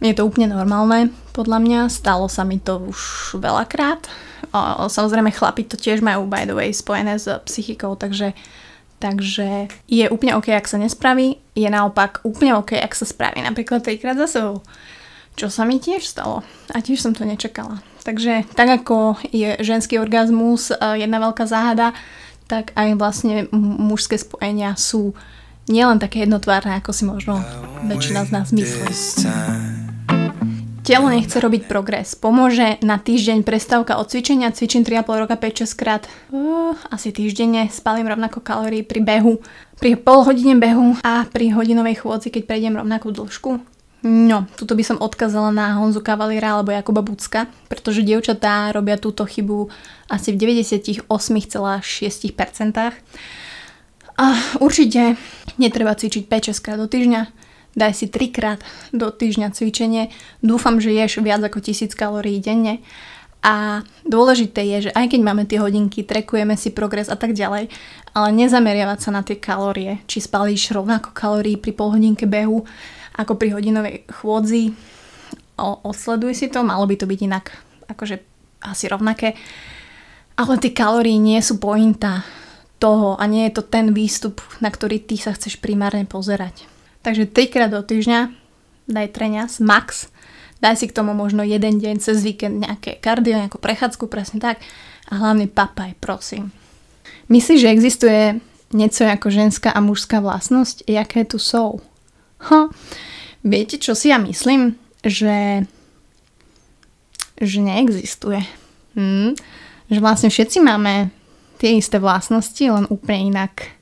Je 0.02 0.14
to 0.14 0.26
úplne 0.26 0.54
normálne, 0.54 1.10
podľa 1.34 1.58
mňa. 1.62 1.80
Stalo 1.90 2.30
sa 2.30 2.46
mi 2.46 2.62
to 2.62 2.82
už 2.86 3.34
veľakrát. 3.42 4.06
O, 4.54 4.88
samozrejme, 4.88 5.34
chlapi 5.34 5.68
to 5.68 5.76
tiež 5.78 6.02
majú, 6.02 6.26
by 6.30 6.46
the 6.48 6.56
way, 6.56 6.70
spojené 6.74 7.18
s 7.18 7.28
psychikou, 7.48 7.98
takže, 7.98 8.34
takže 9.02 9.68
je 9.90 10.06
úplne 10.10 10.38
ok, 10.38 10.56
ak 10.58 10.68
sa 10.70 10.78
nespraví. 10.78 11.42
Je 11.58 11.68
naopak 11.68 12.22
úplne 12.24 12.56
ok, 12.58 12.78
ak 12.80 12.94
sa 12.94 13.06
spraví 13.06 13.42
napríklad 13.42 13.82
trikrát 13.82 14.18
za 14.18 14.28
sebou. 14.30 14.66
Čo 15.38 15.54
sa 15.54 15.70
mi 15.70 15.78
tiež 15.78 16.02
stalo. 16.02 16.42
A 16.74 16.82
tiež 16.82 17.02
som 17.02 17.14
to 17.14 17.22
nečakala. 17.22 17.82
Takže 18.02 18.48
tak 18.56 18.72
ako 18.72 19.20
je 19.30 19.60
ženský 19.60 20.00
orgazmus 20.00 20.72
e, 20.72 20.76
jedna 21.04 21.20
veľká 21.20 21.44
záhada, 21.44 21.92
tak 22.48 22.72
aj 22.80 22.96
vlastne 22.96 23.52
mužské 23.52 24.16
spojenia 24.16 24.80
sú 24.80 25.12
nielen 25.68 26.00
také 26.00 26.24
jednotvárne, 26.24 26.80
ako 26.80 26.92
si 26.96 27.04
možno 27.04 27.44
väčšina 27.84 28.24
z 28.24 28.30
nás 28.32 28.48
myslí. 28.56 29.87
Telo 30.88 31.12
nechce 31.12 31.36
robiť 31.44 31.68
progres. 31.68 32.16
Pomôže 32.16 32.80
na 32.80 32.96
týždeň 32.96 33.44
prestávka 33.44 34.00
od 34.00 34.08
cvičenia. 34.08 34.56
Cvičím 34.56 34.88
3,5 34.88 35.20
roka 35.20 35.36
5-6 35.36 35.76
krát. 35.76 36.08
Uh, 36.32 36.80
asi 36.88 37.12
týždenne. 37.12 37.68
Spalím 37.68 38.08
rovnako 38.08 38.40
kalórií 38.40 38.88
pri 38.88 39.04
behu. 39.04 39.44
Pri 39.84 40.00
pol 40.00 40.24
hodine 40.24 40.56
behu 40.56 40.96
a 41.04 41.28
pri 41.28 41.52
hodinovej 41.52 42.00
chôdzi, 42.00 42.32
keď 42.32 42.48
prejdem 42.48 42.80
rovnakú 42.80 43.12
dĺžku. 43.12 43.60
No, 44.08 44.48
tuto 44.56 44.80
by 44.80 44.84
som 44.88 45.04
odkazala 45.04 45.52
na 45.52 45.76
Honzu 45.76 46.00
Kavalíra 46.00 46.56
alebo 46.56 46.72
Jakuba 46.72 47.04
Bucka, 47.04 47.52
pretože 47.68 48.08
dievčatá 48.08 48.72
robia 48.72 48.96
túto 48.96 49.28
chybu 49.28 49.68
asi 50.08 50.32
v 50.32 50.40
98,6%. 50.40 51.12
A 54.16 54.26
určite 54.64 55.20
netreba 55.60 55.92
cvičiť 56.00 56.32
5-6 56.32 56.64
krát 56.64 56.80
do 56.80 56.88
týždňa, 56.88 57.47
daj 57.78 57.94
si 57.94 58.06
3 58.10 58.34
krát 58.34 58.60
do 58.90 59.14
týždňa 59.14 59.54
cvičenie. 59.54 60.10
Dúfam, 60.42 60.82
že 60.82 60.92
ješ 60.92 61.22
viac 61.22 61.46
ako 61.46 61.62
1000 61.62 61.94
kalórií 61.94 62.42
denne. 62.42 62.82
A 63.46 63.86
dôležité 64.02 64.66
je, 64.66 64.90
že 64.90 64.92
aj 64.98 65.14
keď 65.14 65.22
máme 65.22 65.46
tie 65.46 65.62
hodinky, 65.62 66.02
trekujeme 66.02 66.58
si 66.58 66.74
progres 66.74 67.08
a 67.08 67.16
tak 67.16 67.38
ďalej, 67.38 67.70
ale 68.18 68.28
nezameriavať 68.34 69.00
sa 69.00 69.14
na 69.14 69.22
tie 69.22 69.38
kalórie. 69.38 70.02
Či 70.10 70.26
spalíš 70.26 70.74
rovnako 70.74 71.14
kalórií 71.14 71.56
pri 71.56 71.72
pol 71.72 71.94
hodinke 71.94 72.26
behu 72.26 72.66
ako 73.18 73.34
pri 73.38 73.54
hodinovej 73.54 74.10
chôdzi. 74.10 74.74
O, 75.58 75.90
osleduj 75.90 76.38
si 76.38 76.48
to, 76.54 76.62
malo 76.62 76.86
by 76.86 76.98
to 76.98 77.10
byť 77.10 77.20
inak, 77.26 77.50
akože 77.90 78.22
asi 78.62 78.86
rovnaké. 78.90 79.34
Ale 80.38 80.62
tie 80.62 80.70
kalórie 80.74 81.18
nie 81.18 81.42
sú 81.42 81.58
pointa 81.58 82.22
toho 82.78 83.18
a 83.18 83.26
nie 83.26 83.50
je 83.50 83.58
to 83.58 83.64
ten 83.66 83.90
výstup, 83.90 84.38
na 84.62 84.70
ktorý 84.70 85.02
ty 85.02 85.18
sa 85.18 85.34
chceš 85.34 85.58
primárne 85.58 86.06
pozerať. 86.06 86.77
Takže 87.08 87.24
trikrát 87.24 87.72
do 87.72 87.80
týždňa 87.80 88.36
daj 88.92 89.16
treňas, 89.16 89.64
max, 89.64 90.12
daj 90.60 90.76
si 90.76 90.92
k 90.92 90.96
tomu 91.00 91.16
možno 91.16 91.40
jeden 91.40 91.80
deň 91.80 92.04
cez 92.04 92.20
víkend 92.20 92.60
nejaké 92.60 93.00
kardio, 93.00 93.40
nejakú 93.40 93.64
prechádzku, 93.64 94.12
presne 94.12 94.44
tak. 94.44 94.60
A 95.08 95.16
hlavne 95.16 95.48
papaj, 95.48 95.96
prosím. 96.04 96.52
Myslíš, 97.32 97.64
že 97.64 97.72
existuje 97.72 98.22
niečo 98.76 99.08
ako 99.08 99.32
ženská 99.32 99.72
a 99.72 99.80
mužská 99.80 100.20
vlastnosť? 100.20 100.84
Jaké 100.84 101.24
tu 101.24 101.40
sú? 101.40 101.80
Ha, 102.44 102.68
viete, 103.40 103.80
čo 103.80 103.96
si 103.96 104.12
ja 104.12 104.20
myslím? 104.20 104.76
Že, 105.00 105.64
že 107.40 107.60
neexistuje. 107.64 108.44
Hm? 109.00 109.32
Že 109.88 110.00
vlastne 110.04 110.28
všetci 110.28 110.60
máme 110.60 111.08
tie 111.56 111.80
isté 111.80 112.04
vlastnosti, 112.04 112.68
len 112.68 112.84
úplne 112.92 113.32
inak 113.32 113.77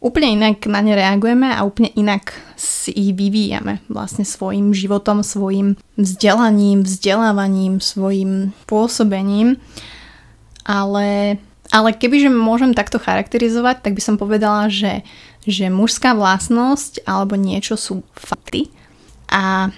úplne 0.00 0.36
inak 0.36 0.64
na 0.68 0.80
ne 0.84 0.92
reagujeme 0.92 1.48
a 1.48 1.64
úplne 1.64 1.90
inak 1.96 2.36
si 2.56 2.92
ich 2.92 3.10
vyvíjame 3.16 3.80
vlastne 3.88 4.22
svojim 4.22 4.72
životom, 4.76 5.24
svojim 5.24 5.76
vzdelaním, 5.96 6.84
vzdelávaním, 6.84 7.80
svojim 7.80 8.52
pôsobením. 8.68 9.56
Ale, 10.66 11.38
ale 11.70 11.88
kebyže 11.94 12.28
môžem 12.28 12.74
takto 12.74 12.98
charakterizovať, 12.98 13.86
tak 13.86 13.92
by 13.94 14.02
som 14.02 14.20
povedala, 14.20 14.68
že, 14.68 15.06
že 15.46 15.70
mužská 15.70 16.12
vlastnosť 16.12 17.06
alebo 17.06 17.38
niečo 17.38 17.78
sú 17.78 18.02
fakty 18.12 18.68
a 19.30 19.70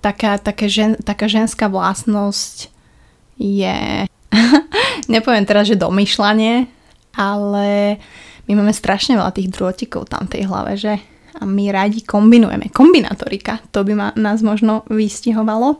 taká, 0.00 0.40
taká, 0.40 0.66
žen, 0.68 0.96
taká 1.00 1.28
ženská 1.28 1.68
vlastnosť 1.68 2.72
je, 3.36 4.08
nepoviem 5.12 5.44
teraz, 5.44 5.68
že 5.68 5.80
domýšľanie, 5.80 6.68
ale 7.16 7.98
my 8.50 8.66
máme 8.66 8.74
strašne 8.74 9.14
veľa 9.14 9.30
tých 9.30 9.54
drôtikov 9.54 10.10
tam 10.10 10.26
v 10.26 10.34
tej 10.34 10.42
hlave, 10.50 10.74
že? 10.74 10.98
A 11.38 11.46
my 11.46 11.70
radi 11.70 12.02
kombinujeme. 12.02 12.74
Kombinatorika, 12.74 13.62
to 13.70 13.86
by 13.86 13.94
ma, 13.94 14.08
nás 14.18 14.42
možno 14.42 14.82
vystihovalo. 14.90 15.78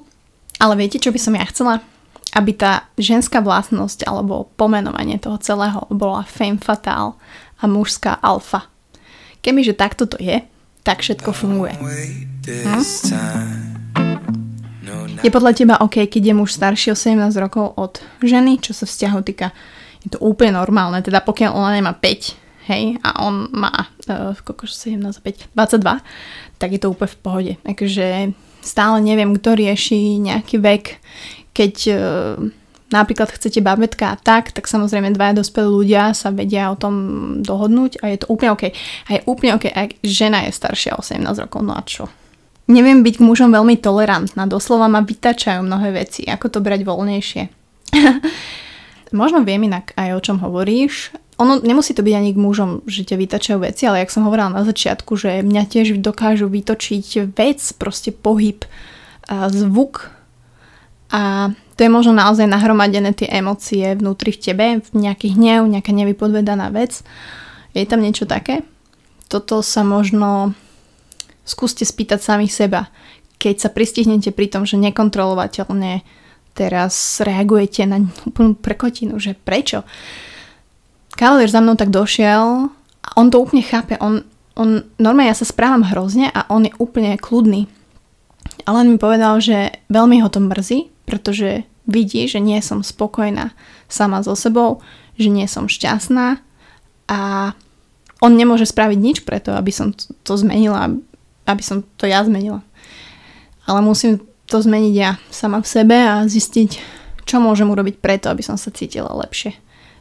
Ale 0.63 0.79
viete, 0.79 1.03
čo 1.03 1.11
by 1.11 1.19
som 1.19 1.35
ja 1.35 1.43
chcela? 1.51 1.83
Aby 2.31 2.55
tá 2.55 2.87
ženská 2.95 3.43
vlastnosť 3.43 4.07
alebo 4.07 4.47
pomenovanie 4.55 5.19
toho 5.19 5.35
celého 5.43 5.83
bola 5.91 6.23
femme 6.23 6.63
fatale 6.63 7.19
a 7.59 7.67
mužská 7.67 8.23
alfa. 8.23 8.71
Kebyže 9.43 9.75
takto 9.75 10.07
to 10.07 10.15
je, 10.23 10.39
tak 10.87 11.03
všetko 11.03 11.35
funguje. 11.35 11.75
Hm? 11.75 12.83
Je 15.27 15.31
podľa 15.35 15.53
teba 15.59 15.75
OK, 15.83 16.07
keď 16.07 16.23
je 16.31 16.35
muž 16.39 16.55
starší 16.55 16.95
o 16.95 16.97
17 16.97 17.35
rokov 17.35 17.75
od 17.75 17.99
ženy, 18.23 18.63
čo 18.63 18.71
sa 18.71 18.87
vzťahu 18.87 19.19
týka 19.27 19.51
je 20.01 20.17
to 20.17 20.19
úplne 20.25 20.57
normálne, 20.57 21.05
teda 21.05 21.21
pokiaľ 21.21 21.51
ona 21.53 21.77
nemá 21.77 21.93
5, 21.93 22.40
hej, 22.71 23.03
a 23.03 23.27
on 23.27 23.51
má, 23.51 23.91
uh, 24.07 24.33
koľko 24.47 24.71
17 24.71 25.03
za 25.03 25.21
5, 25.21 25.51
22, 25.53 26.63
tak 26.63 26.69
je 26.71 26.81
to 26.81 26.89
úplne 26.95 27.11
v 27.11 27.19
pohode. 27.19 27.53
Takže 27.67 28.07
stále 28.63 28.97
neviem, 29.03 29.35
kto 29.35 29.59
rieši 29.59 30.23
nejaký 30.23 30.57
vek, 30.63 30.85
keď 31.51 31.75
uh, 31.91 32.39
napríklad 32.91 33.31
chcete 33.31 33.63
babetka 33.63 34.15
a 34.15 34.17
tak, 34.19 34.51
tak 34.51 34.67
samozrejme 34.67 35.15
dvaja 35.15 35.41
dospelí 35.41 35.71
ľudia 35.71 36.13
sa 36.13 36.35
vedia 36.35 36.71
o 36.75 36.77
tom 36.77 36.95
dohodnúť 37.41 38.03
a 38.03 38.11
je 38.11 38.19
to 38.23 38.27
úplne 38.29 38.51
OK. 38.55 38.75
A 39.07 39.11
je 39.17 39.21
úplne 39.31 39.57
OK, 39.57 39.71
ak 39.71 40.03
žena 40.03 40.45
je 40.47 40.55
staršia 40.55 40.99
o 40.99 41.03
18 41.03 41.23
rokov, 41.47 41.63
no 41.63 41.75
a 41.79 41.83
čo? 41.87 42.11
Neviem 42.71 43.03
byť 43.03 43.19
k 43.19 43.27
mužom 43.27 43.51
veľmi 43.51 43.79
tolerantná, 43.83 44.47
doslova 44.47 44.87
ma 44.87 45.03
vytačajú 45.03 45.67
mnohé 45.67 45.91
veci, 45.91 46.23
ako 46.27 46.47
to 46.51 46.59
brať 46.63 46.87
voľnejšie. 46.87 47.43
Možno 49.11 49.43
viem 49.43 49.67
inak 49.67 49.91
aj 49.99 50.11
o 50.15 50.21
čom 50.23 50.39
hovoríš. 50.39 51.11
Ono 51.41 51.57
nemusí 51.65 51.97
to 51.97 52.05
byť 52.05 52.15
ani 52.21 52.31
k 52.37 52.43
mužom, 52.45 52.85
že 52.85 53.09
ťa 53.09 53.17
vytačajú 53.17 53.59
veci, 53.65 53.89
ale 53.89 54.05
jak 54.05 54.13
som 54.13 54.29
hovorila 54.29 54.53
na 54.53 54.63
začiatku, 54.63 55.17
že 55.17 55.41
mňa 55.41 55.63
tiež 55.73 55.97
dokážu 56.05 56.53
vytočiť 56.53 57.33
vec, 57.33 57.61
proste 57.81 58.13
pohyb, 58.13 58.69
zvuk 59.49 60.13
a 61.11 61.51
to 61.75 61.81
je 61.83 61.91
možno 61.91 62.13
naozaj 62.13 62.45
nahromadené 62.47 63.17
tie 63.17 63.27
emócie 63.33 63.97
vnútri 63.97 64.37
v 64.37 64.43
tebe, 64.43 64.67
nejaký 64.93 65.35
hnev, 65.35 65.67
nejaká 65.67 65.91
nevypodvedaná 65.97 66.69
vec. 66.71 67.01
Je 67.73 67.89
tam 67.89 68.05
niečo 68.05 68.29
také? 68.29 68.63
Toto 69.27 69.65
sa 69.65 69.81
možno 69.81 70.53
skúste 71.49 71.89
spýtať 71.89 72.21
samých 72.21 72.53
seba, 72.53 72.93
keď 73.41 73.65
sa 73.65 73.69
pristihnete 73.73 74.31
pri 74.31 74.53
tom, 74.53 74.69
že 74.69 74.77
nekontrolovateľne 74.77 76.05
teraz 76.53 77.19
reagujete 77.25 77.89
na 77.89 78.05
úplnú 78.29 78.55
prekotinu, 78.55 79.17
že 79.17 79.35
prečo? 79.35 79.83
Kavalier 81.21 81.53
za 81.53 81.61
mnou 81.61 81.77
tak 81.77 81.93
došiel 81.93 82.73
a 83.05 83.09
on 83.21 83.29
to 83.29 83.45
úplne 83.45 83.61
chápe. 83.61 84.01
On, 84.01 84.25
on, 84.57 84.89
normálne 84.97 85.29
ja 85.29 85.37
sa 85.37 85.45
správam 85.45 85.85
hrozne 85.85 86.33
a 86.33 86.49
on 86.49 86.65
je 86.65 86.73
úplne 86.81 87.21
kľudný. 87.21 87.69
Ale 88.65 88.81
on 88.81 88.89
mi 88.89 88.97
povedal, 88.97 89.37
že 89.37 89.85
veľmi 89.93 90.25
ho 90.25 90.33
to 90.33 90.41
mrzí, 90.41 90.89
pretože 91.05 91.69
vidí, 91.85 92.25
že 92.25 92.41
nie 92.41 92.57
som 92.65 92.81
spokojná 92.81 93.53
sama 93.85 94.25
so 94.25 94.33
sebou, 94.33 94.81
že 95.21 95.29
nie 95.29 95.45
som 95.45 95.69
šťastná 95.69 96.41
a 97.13 97.53
on 98.25 98.33
nemôže 98.33 98.65
spraviť 98.65 98.97
nič 98.97 99.19
preto, 99.29 99.53
aby 99.53 99.69
som 99.69 99.93
to 100.25 100.33
zmenila, 100.41 100.89
aby 101.45 101.61
som 101.61 101.85
to 102.01 102.09
ja 102.09 102.25
zmenila. 102.25 102.65
Ale 103.69 103.85
musím 103.85 104.25
to 104.49 104.57
zmeniť 104.57 104.95
ja 104.97 105.21
sama 105.29 105.61
v 105.61 105.69
sebe 105.69 106.01
a 106.01 106.25
zistiť, 106.25 106.81
čo 107.29 107.45
môžem 107.45 107.69
urobiť 107.69 108.01
preto, 108.01 108.33
aby 108.33 108.41
som 108.41 108.57
sa 108.57 108.73
cítila 108.73 109.13
lepšie. 109.21 109.53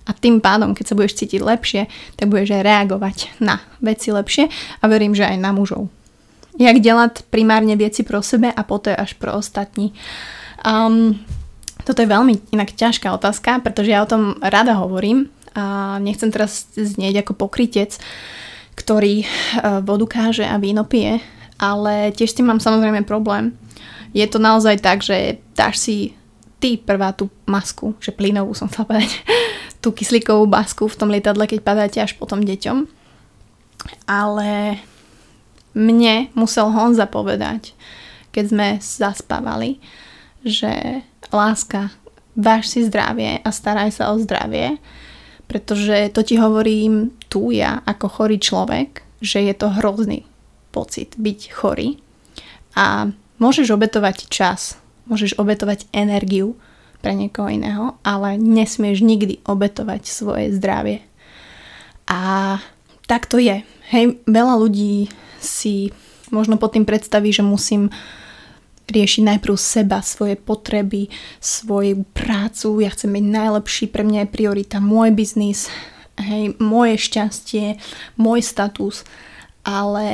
A 0.10 0.18
tým 0.18 0.42
pádom, 0.42 0.74
keď 0.74 0.86
sa 0.90 0.98
budeš 0.98 1.22
cítiť 1.22 1.38
lepšie, 1.46 1.86
tak 2.18 2.34
budeš 2.34 2.58
aj 2.58 2.66
reagovať 2.66 3.18
na 3.38 3.62
veci 3.78 4.10
lepšie 4.10 4.50
a 4.82 4.84
verím, 4.90 5.14
že 5.14 5.30
aj 5.30 5.38
na 5.38 5.54
mužov. 5.54 5.86
Jak 6.58 6.82
delať 6.82 7.30
primárne 7.30 7.78
veci 7.78 8.02
pro 8.02 8.26
sebe 8.26 8.50
a 8.50 8.62
poté 8.66 8.98
až 8.98 9.14
pro 9.16 9.38
ostatní. 9.38 9.94
Um, 10.66 11.22
toto 11.86 12.02
je 12.02 12.10
veľmi 12.10 12.52
inak 12.52 12.74
ťažká 12.74 13.14
otázka, 13.16 13.62
pretože 13.62 13.94
ja 13.94 14.04
o 14.04 14.10
tom 14.10 14.36
rada 14.42 14.76
hovorím 14.76 15.32
a 15.54 15.98
nechcem 16.02 16.34
teraz 16.34 16.68
znieť 16.74 17.24
ako 17.24 17.48
pokrytec, 17.48 17.96
ktorý 18.76 19.24
uh, 19.24 19.80
vodu 19.86 20.10
káže 20.10 20.44
a 20.44 20.60
víno 20.60 20.84
pije, 20.84 21.24
ale 21.62 22.12
tiež 22.12 22.34
s 22.34 22.38
tým 22.42 22.50
mám 22.50 22.60
samozrejme 22.60 23.08
problém, 23.08 23.56
je 24.14 24.26
to 24.26 24.42
naozaj 24.42 24.82
tak, 24.82 25.06
že 25.06 25.38
dáš 25.54 25.78
si 25.78 26.18
ty 26.60 26.78
prvá 26.80 27.16
tú 27.16 27.32
masku, 27.48 27.96
že 28.04 28.12
plynovú 28.12 28.54
som 28.54 28.68
chcela 28.68 28.96
povedať, 28.96 29.12
tú 29.84 29.96
kyslíkovú 29.96 30.46
masku 30.46 30.86
v 30.88 30.98
tom 31.00 31.10
lietadle, 31.12 31.48
keď 31.48 31.60
padáte 31.64 32.00
až 32.04 32.16
potom 32.20 32.44
deťom. 32.44 32.88
Ale 34.06 34.84
mne 35.74 36.28
musel 36.36 36.68
Honza 36.70 37.08
povedať, 37.08 37.72
keď 38.36 38.46
sme 38.52 38.68
zaspávali, 38.84 39.80
že 40.44 41.04
láska, 41.32 41.96
váž 42.36 42.68
si 42.68 42.84
zdravie 42.84 43.40
a 43.42 43.50
staraj 43.50 43.96
sa 43.96 44.12
o 44.12 44.20
zdravie, 44.20 44.78
pretože 45.48 46.14
to 46.14 46.22
ti 46.22 46.38
hovorím 46.38 47.16
tu 47.32 47.50
ja 47.50 47.82
ako 47.88 48.06
chorý 48.08 48.38
človek, 48.38 49.02
že 49.24 49.44
je 49.48 49.56
to 49.56 49.72
hrozný 49.82 50.28
pocit 50.70 51.18
byť 51.18 51.40
chorý 51.50 51.98
a 52.78 53.10
Môžeš 53.40 53.72
obetovať 53.72 54.28
čas, 54.28 54.76
môžeš 55.10 55.36
obetovať 55.36 55.90
energiu 55.92 56.56
pre 57.02 57.16
niekoho 57.16 57.50
iného, 57.50 57.98
ale 58.06 58.38
nesmieš 58.38 59.02
nikdy 59.02 59.42
obetovať 59.44 60.06
svoje 60.06 60.54
zdravie. 60.56 61.04
A 62.06 62.58
tak 63.10 63.26
to 63.26 63.42
je. 63.42 63.66
Hej, 63.90 64.22
veľa 64.30 64.56
ľudí 64.62 65.10
si 65.42 65.90
možno 66.30 66.62
pod 66.62 66.78
tým 66.78 66.86
predstaví, 66.86 67.34
že 67.34 67.42
musím 67.42 67.90
riešiť 68.90 69.22
najprv 69.26 69.56
seba, 69.58 70.02
svoje 70.02 70.38
potreby, 70.38 71.14
svoju 71.38 72.06
prácu, 72.14 72.82
ja 72.82 72.90
chcem 72.90 73.14
byť 73.14 73.26
najlepší, 73.26 73.86
pre 73.90 74.02
mňa 74.02 74.26
je 74.26 74.34
priorita 74.34 74.78
môj 74.82 75.14
biznis, 75.14 75.70
hej, 76.18 76.58
moje 76.58 76.98
šťastie, 76.98 77.78
môj 78.18 78.42
status, 78.42 79.06
ale 79.62 80.06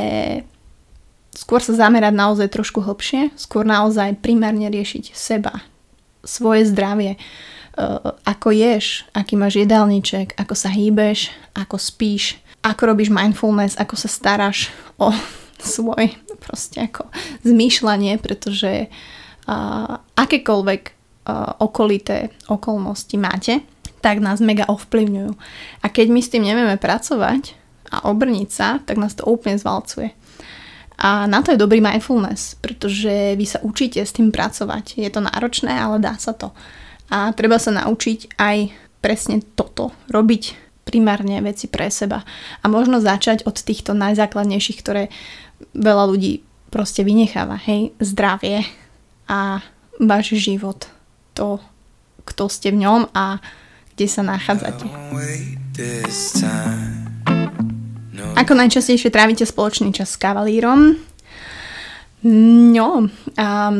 skôr 1.35 1.59
sa 1.59 1.75
zamerať 1.75 2.15
naozaj 2.15 2.47
trošku 2.49 2.81
hlbšie, 2.81 3.35
skôr 3.35 3.67
naozaj 3.67 4.17
primárne 4.23 4.71
riešiť 4.71 5.11
seba, 5.11 5.61
svoje 6.23 6.65
zdravie, 6.65 7.19
ako 8.23 8.55
ješ, 8.55 9.03
aký 9.11 9.35
máš 9.35 9.59
jedálniček, 9.59 10.39
ako 10.39 10.55
sa 10.55 10.71
hýbeš, 10.71 11.29
ako 11.51 11.75
spíš, 11.75 12.39
ako 12.63 12.95
robíš 12.95 13.11
mindfulness, 13.11 13.75
ako 13.75 13.99
sa 13.99 14.07
staráš 14.07 14.71
o 14.95 15.11
svoj 15.61 16.15
proste 16.39 16.85
ako 16.85 17.09
zmýšľanie, 17.41 18.21
pretože 18.21 18.87
uh, 18.87 19.97
akékoľvek 20.13 20.81
uh, 20.85 21.57
okolité 21.57 22.29
okolnosti 22.45 23.15
máte, 23.17 23.65
tak 24.05 24.21
nás 24.21 24.37
mega 24.37 24.69
ovplyvňujú. 24.69 25.33
A 25.81 25.85
keď 25.89 26.07
my 26.13 26.21
s 26.21 26.29
tým 26.29 26.45
nevieme 26.45 26.77
pracovať 26.77 27.57
a 27.89 28.05
obrniť 28.05 28.49
sa, 28.53 28.77
tak 28.85 29.01
nás 29.01 29.17
to 29.17 29.25
úplne 29.25 29.57
zvalcuje. 29.57 30.13
A 30.99 31.27
na 31.27 31.43
to 31.43 31.51
je 31.51 31.59
dobrý 31.59 31.83
mindfulness, 31.83 32.55
pretože 32.59 33.35
vy 33.35 33.45
sa 33.45 33.59
učíte 33.61 33.99
s 33.99 34.15
tým 34.15 34.31
pracovať. 34.31 34.95
Je 34.95 35.09
to 35.11 35.19
náročné, 35.23 35.75
ale 35.75 35.99
dá 35.99 36.15
sa 36.15 36.31
to. 36.31 36.55
A 37.11 37.35
treba 37.35 37.59
sa 37.59 37.75
naučiť 37.75 38.39
aj 38.39 38.71
presne 39.03 39.43
toto, 39.53 39.91
robiť 40.09 40.55
primárne 40.85 41.41
veci 41.41 41.67
pre 41.67 41.89
seba. 41.91 42.23
A 42.61 42.65
možno 42.69 43.01
začať 43.01 43.43
od 43.45 43.57
týchto 43.57 43.93
najzákladnejších, 43.93 44.79
ktoré 44.79 45.09
veľa 45.73 46.05
ľudí 46.09 46.41
proste 46.73 47.03
vynecháva. 47.03 47.57
Hej, 47.65 47.93
zdravie 47.99 48.65
a 49.29 49.61
váš 49.99 50.35
život. 50.37 50.87
To, 51.35 51.59
kto 52.23 52.47
ste 52.49 52.71
v 52.71 52.87
ňom 52.87 53.11
a 53.13 53.39
kde 53.95 54.07
sa 54.11 54.23
nachádzate. 54.23 54.87
Ako 58.35 58.51
najčastejšie 58.51 59.15
trávite 59.15 59.47
spoločný 59.47 59.95
čas 59.95 60.11
s 60.11 60.19
kavalírom? 60.19 60.99
No, 62.75 63.07
um, 63.07 63.75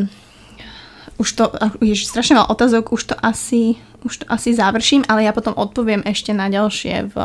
už 1.19 1.29
to, 1.35 1.51
je 1.83 1.91
strašne 1.99 2.39
veľa 2.39 2.47
otázok, 2.47 2.95
už 2.95 3.03
to 3.11 3.15
asi, 3.19 3.75
už 4.07 4.23
to 4.23 4.25
asi 4.31 4.55
završím, 4.55 5.03
ale 5.11 5.27
ja 5.27 5.35
potom 5.35 5.51
odpoviem 5.59 6.07
ešte 6.07 6.31
na 6.31 6.47
ďalšie 6.47 7.11
v 7.11 7.15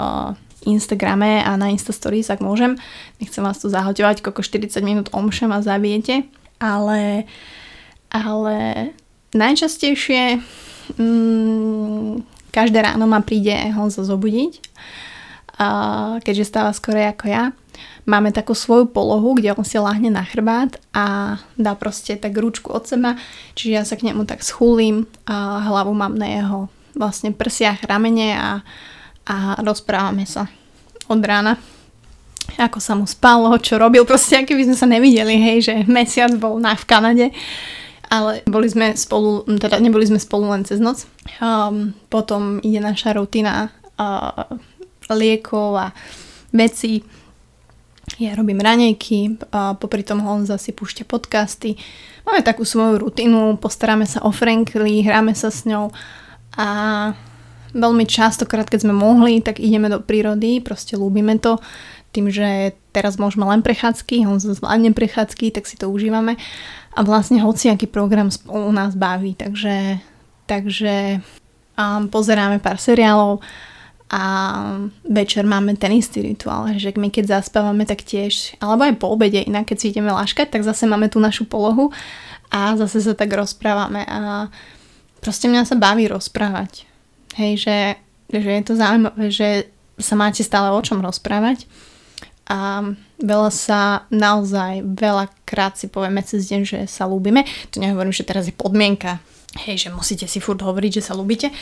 Instagrame 0.66 1.46
a 1.46 1.54
na 1.54 1.70
Insta 1.70 1.94
Stories, 1.94 2.34
ak 2.34 2.42
môžem. 2.42 2.74
Nechcem 3.22 3.46
vás 3.46 3.62
tu 3.62 3.70
zahoďovať, 3.70 4.26
koľko 4.26 4.42
40 4.42 4.82
minút 4.82 5.06
omšem 5.14 5.54
a 5.54 5.62
zabijete, 5.62 6.26
ale, 6.58 7.30
ale 8.10 8.90
najčastejšie 9.38 10.42
mm, 10.98 12.26
každé 12.50 12.82
ráno 12.82 13.06
ma 13.06 13.22
príde 13.22 13.54
Honzo 13.70 14.02
zobudiť 14.02 14.58
keďže 16.24 16.48
stáva 16.48 16.72
skoro 16.72 16.96
ako 16.96 17.26
ja. 17.28 17.44
Máme 18.08 18.32
takú 18.32 18.56
svoju 18.56 18.88
polohu, 18.88 19.36
kde 19.36 19.52
on 19.54 19.64
si 19.64 19.76
láhne 19.76 20.08
na 20.08 20.24
chrbát 20.24 20.80
a 20.96 21.36
dá 21.60 21.76
proste 21.76 22.16
tak 22.16 22.32
ručku 22.36 22.72
od 22.72 22.88
seba, 22.88 23.20
čiže 23.54 23.70
ja 23.76 23.82
sa 23.84 23.94
k 24.00 24.08
nemu 24.08 24.24
tak 24.24 24.40
schúlim 24.40 25.04
a 25.28 25.60
hlavu 25.68 25.92
mám 25.92 26.16
na 26.16 26.26
jeho 26.26 26.58
vlastne 26.96 27.30
prsiach, 27.30 27.86
ramene 27.86 28.34
a, 28.34 28.48
a 29.28 29.36
rozprávame 29.62 30.24
sa 30.24 30.48
od 31.06 31.20
rána 31.22 31.60
ako 32.58 32.78
sa 32.82 32.98
mu 32.98 33.06
spalo, 33.06 33.54
čo 33.62 33.78
robil, 33.78 34.02
proste 34.02 34.34
aký 34.40 34.58
by 34.58 34.64
sme 34.66 34.76
sa 34.78 34.88
nevideli, 34.88 35.36
hej, 35.38 35.58
že 35.70 35.74
mesiac 35.86 36.34
bol 36.34 36.58
na 36.58 36.74
v 36.74 36.84
Kanade, 36.88 37.26
ale 38.10 38.42
boli 38.48 38.66
sme 38.66 38.98
spolu, 38.98 39.46
teda 39.46 39.78
neboli 39.78 40.02
sme 40.02 40.18
spolu 40.18 40.50
len 40.50 40.66
cez 40.66 40.82
noc. 40.82 41.06
Um, 41.38 41.94
potom 42.10 42.58
ide 42.66 42.82
naša 42.82 43.14
rutina 43.14 43.70
uh, 43.94 44.50
liekov 45.14 45.78
a 45.78 45.86
veci. 46.54 47.02
Ja 48.18 48.34
robím 48.34 48.58
ranejky, 48.58 49.38
a 49.54 49.78
popri 49.78 50.02
tom 50.02 50.20
Honza 50.26 50.58
si 50.58 50.74
púšťa 50.74 51.06
podcasty. 51.06 51.78
Máme 52.26 52.42
takú 52.42 52.66
svoju 52.66 52.98
rutinu, 52.98 53.54
postaráme 53.56 54.04
sa 54.04 54.20
o 54.26 54.34
Frankly, 54.34 55.06
hráme 55.06 55.32
sa 55.32 55.48
s 55.48 55.62
ňou 55.62 55.94
a 56.58 56.68
veľmi 57.70 58.02
častokrát, 58.02 58.66
keď 58.66 58.82
sme 58.82 58.94
mohli, 58.98 59.38
tak 59.38 59.62
ideme 59.62 59.86
do 59.86 60.02
prírody, 60.02 60.58
proste 60.58 60.98
ľúbime 60.98 61.38
to. 61.38 61.62
Tým, 62.10 62.26
že 62.26 62.74
teraz 62.90 63.22
môžeme 63.22 63.46
len 63.46 63.62
prechádzky, 63.62 64.26
Honza 64.26 64.58
zvládne 64.58 64.90
prechádzky, 64.90 65.54
tak 65.54 65.70
si 65.70 65.78
to 65.78 65.86
užívame. 65.86 66.34
A 66.98 67.06
vlastne 67.06 67.38
hociaký 67.38 67.86
program 67.86 68.34
spolu 68.34 68.74
nás 68.74 68.98
baví, 68.98 69.38
takže, 69.38 70.02
takže 70.50 71.22
um, 71.78 72.10
pozeráme 72.10 72.58
pár 72.58 72.82
seriálov, 72.82 73.38
a 74.10 74.22
večer 75.06 75.46
máme 75.46 75.78
ten 75.78 75.94
istý 75.94 76.26
rituál, 76.26 76.66
že 76.74 76.90
my 76.98 77.14
keď 77.14 77.38
zaspávame, 77.38 77.86
tak 77.86 78.02
tiež, 78.02 78.58
alebo 78.58 78.82
aj 78.82 78.98
po 78.98 79.06
obede, 79.14 79.38
inak 79.38 79.70
keď 79.70 79.76
si 79.78 79.86
ideme 79.94 80.10
laškať, 80.10 80.50
tak 80.50 80.66
zase 80.66 80.90
máme 80.90 81.06
tú 81.06 81.22
našu 81.22 81.46
polohu 81.46 81.94
a 82.50 82.74
zase 82.74 83.06
sa 83.06 83.14
tak 83.14 83.30
rozprávame 83.30 84.02
a 84.10 84.50
proste 85.22 85.46
mňa 85.46 85.62
sa 85.62 85.78
baví 85.78 86.10
rozprávať. 86.10 86.90
Hej, 87.38 87.62
že, 87.62 87.78
že 88.34 88.50
je 88.50 88.64
to 88.66 88.74
zaujímavé, 88.74 89.30
že 89.30 89.70
sa 89.94 90.18
máte 90.18 90.42
stále 90.42 90.74
o 90.74 90.80
čom 90.82 90.98
rozprávať 90.98 91.70
a 92.50 92.82
veľa 93.22 93.50
sa 93.54 94.10
naozaj, 94.10 94.82
veľa 94.82 95.30
krát 95.46 95.78
si 95.78 95.86
povieme 95.86 96.18
cez 96.26 96.50
deň, 96.50 96.60
že 96.66 96.78
sa 96.90 97.06
ľúbime. 97.06 97.46
To 97.70 97.78
nehovorím, 97.78 98.10
že 98.10 98.26
teraz 98.26 98.50
je 98.50 98.54
podmienka, 98.58 99.22
hej, 99.70 99.86
že 99.86 99.88
musíte 99.94 100.26
si 100.26 100.42
furt 100.42 100.58
hovoriť, 100.58 100.98
že 100.98 101.06
sa 101.06 101.14
ľúbite, 101.14 101.54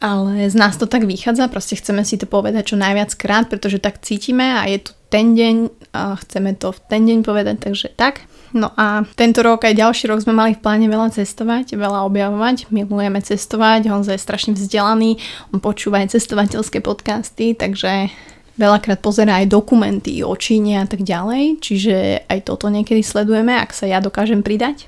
ale 0.00 0.50
z 0.50 0.56
nás 0.58 0.76
to 0.76 0.86
tak 0.86 1.06
vychádza, 1.06 1.50
proste 1.50 1.78
chceme 1.78 2.02
si 2.06 2.18
to 2.18 2.26
povedať 2.26 2.74
čo 2.74 2.76
najviac 2.76 3.14
krát, 3.14 3.46
pretože 3.46 3.78
tak 3.78 4.02
cítime 4.02 4.58
a 4.58 4.66
je 4.66 4.90
tu 4.90 4.92
ten 5.08 5.38
deň 5.38 5.56
a 5.94 6.18
chceme 6.18 6.58
to 6.58 6.74
v 6.74 6.78
ten 6.90 7.02
deň 7.06 7.18
povedať, 7.22 7.56
takže 7.62 7.94
tak. 7.94 8.26
No 8.54 8.70
a 8.78 9.02
tento 9.18 9.42
rok 9.42 9.66
aj 9.66 9.74
ďalší 9.74 10.06
rok 10.06 10.22
sme 10.22 10.34
mali 10.34 10.54
v 10.54 10.62
pláne 10.62 10.86
veľa 10.86 11.10
cestovať, 11.10 11.74
veľa 11.74 12.06
objavovať, 12.06 12.70
milujeme 12.70 13.18
cestovať, 13.18 13.90
Honza 13.90 14.14
je 14.14 14.22
strašne 14.22 14.54
vzdelaný, 14.54 15.18
on 15.50 15.58
počúva 15.58 15.98
aj 15.98 16.14
cestovateľské 16.14 16.78
podcasty, 16.78 17.58
takže 17.58 18.14
veľakrát 18.54 19.02
pozerá 19.02 19.42
aj 19.42 19.50
dokumenty 19.50 20.22
o 20.22 20.34
Číne 20.38 20.82
a 20.82 20.86
tak 20.86 21.02
ďalej, 21.02 21.58
čiže 21.58 22.26
aj 22.30 22.46
toto 22.46 22.70
niekedy 22.70 23.02
sledujeme, 23.02 23.58
ak 23.58 23.74
sa 23.74 23.90
ja 23.90 23.98
dokážem 23.98 24.46
pridať. 24.46 24.86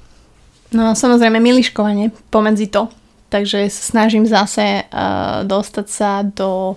No 0.71 0.91
a 0.91 0.99
samozrejme 0.99 1.43
miliškovanie 1.43 2.15
pomedzi 2.31 2.71
to, 2.71 2.87
takže 3.29 3.71
snažím 3.71 4.27
zase 4.27 4.87
uh, 4.87 5.43
dostať 5.43 5.87
sa 5.87 6.23
do, 6.23 6.77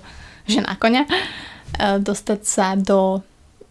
že 0.49 0.61
na 0.61 0.73
konia, 0.75 1.05
uh, 1.05 1.97
dostať 2.01 2.41
sa 2.43 2.73
do 2.75 3.21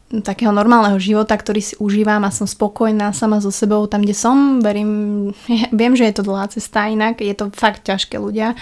takého 0.08 0.48
normálneho 0.48 0.96
života, 0.96 1.36
ktorý 1.36 1.60
si 1.60 1.74
užívam 1.76 2.24
a 2.24 2.32
som 2.32 2.48
spokojná 2.48 3.12
sama 3.12 3.44
so 3.44 3.52
sebou 3.52 3.84
tam, 3.84 4.00
kde 4.00 4.16
som. 4.16 4.64
Verím, 4.64 4.90
viem, 5.78 5.92
že 5.92 6.08
je 6.08 6.14
to 6.16 6.26
dlhá 6.26 6.48
cesta 6.48 6.88
inak, 6.88 7.20
je 7.20 7.34
to 7.36 7.52
fakt 7.52 7.84
ťažké 7.84 8.16
ľudia 8.16 8.56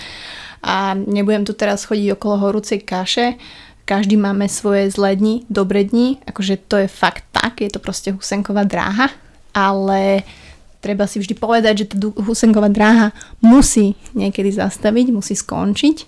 a 0.66 0.98
nebudem 0.98 1.46
tu 1.46 1.54
teraz 1.54 1.86
chodiť 1.86 2.18
okolo 2.18 2.50
horúcej 2.50 2.82
kaše. 2.82 3.38
Každý 3.86 4.18
máme 4.18 4.50
svoje 4.50 4.90
zlé 4.90 5.14
dni, 5.14 5.46
dobré 5.46 5.86
dni, 5.86 6.18
akože 6.26 6.66
to 6.66 6.82
je 6.82 6.88
fakt 6.90 7.22
tak, 7.30 7.62
je 7.62 7.70
to 7.70 7.78
proste 7.78 8.10
husenková 8.10 8.66
dráha, 8.66 9.14
ale 9.54 10.26
uh, 10.26 10.45
treba 10.86 11.10
si 11.10 11.18
vždy 11.18 11.34
povedať, 11.34 11.82
že 11.82 11.86
tá 11.90 11.98
Husenková 11.98 12.70
dráha 12.70 13.10
musí 13.42 13.98
niekedy 14.14 14.54
zastaviť, 14.54 15.10
musí 15.10 15.34
skončiť 15.34 16.06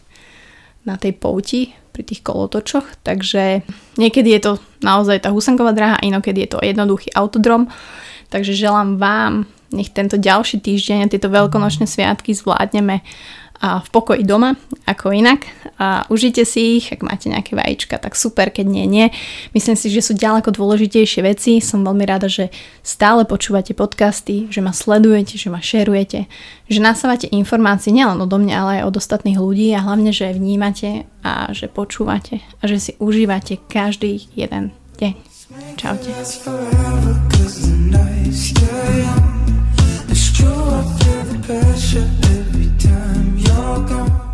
na 0.86 0.94
tej 0.94 1.18
pouti 1.18 1.74
pri 1.90 2.06
tých 2.06 2.22
kolotočoch, 2.22 3.02
takže 3.02 3.66
niekedy 3.98 4.38
je 4.38 4.40
to 4.46 4.52
naozaj 4.86 5.26
tá 5.26 5.34
Husenková 5.34 5.74
dráha, 5.74 5.98
inokedy 5.98 6.46
je 6.46 6.50
to 6.54 6.62
jednoduchý 6.62 7.10
autodrom, 7.18 7.66
takže 8.30 8.54
želám 8.54 9.02
vám, 9.02 9.50
nech 9.74 9.90
tento 9.90 10.14
ďalší 10.14 10.62
týždeň 10.62 10.98
a 11.04 11.10
tieto 11.10 11.26
veľkonočné 11.26 11.90
sviatky 11.90 12.30
zvládneme 12.30 13.02
v 13.58 13.88
pokoji 13.90 14.22
doma, 14.22 14.54
ako 14.86 15.10
inak. 15.10 15.42
A 15.78 16.06
užite 16.10 16.42
si 16.42 16.78
ich, 16.78 16.90
ak 16.90 17.06
máte 17.06 17.30
nejaké 17.30 17.54
vajíčka, 17.54 17.98
tak 17.98 18.18
super, 18.18 18.50
keď 18.50 18.66
nie, 18.66 18.86
nie. 18.86 19.06
Myslím 19.54 19.78
si, 19.78 19.90
že 19.90 20.02
sú 20.02 20.14
ďaleko 20.14 20.50
dôležitejšie 20.50 21.22
veci. 21.22 21.62
Som 21.62 21.86
veľmi 21.86 22.02
rada, 22.06 22.26
že 22.26 22.50
stále 22.82 23.22
počúvate 23.26 23.74
podcasty, 23.74 24.50
že 24.50 24.62
ma 24.62 24.70
sledujete, 24.74 25.38
že 25.38 25.50
ma 25.50 25.62
šerujete, 25.62 26.26
že 26.70 26.78
nasávate 26.82 27.30
informácie 27.30 27.94
nielen 27.94 28.18
odo 28.22 28.38
mňa, 28.38 28.54
ale 28.58 28.72
aj 28.82 28.86
od 28.90 28.98
ostatných 28.98 29.38
ľudí 29.38 29.70
a 29.74 29.82
hlavne, 29.82 30.10
že 30.10 30.34
vnímate 30.34 31.06
a 31.22 31.50
že 31.54 31.66
počúvate 31.66 32.42
a 32.58 32.62
že 32.66 32.78
si 32.78 32.92
užívate 32.98 33.58
každý 33.70 34.26
jeden 34.34 34.70
deň. 34.98 35.14
Čaute. 35.78 36.10
It's 40.10 40.32
true, 40.32 40.48
I 40.48 40.82
feel 40.98 41.22
the 41.24 41.38
pressure 41.44 42.37
Welcome. 43.68 44.27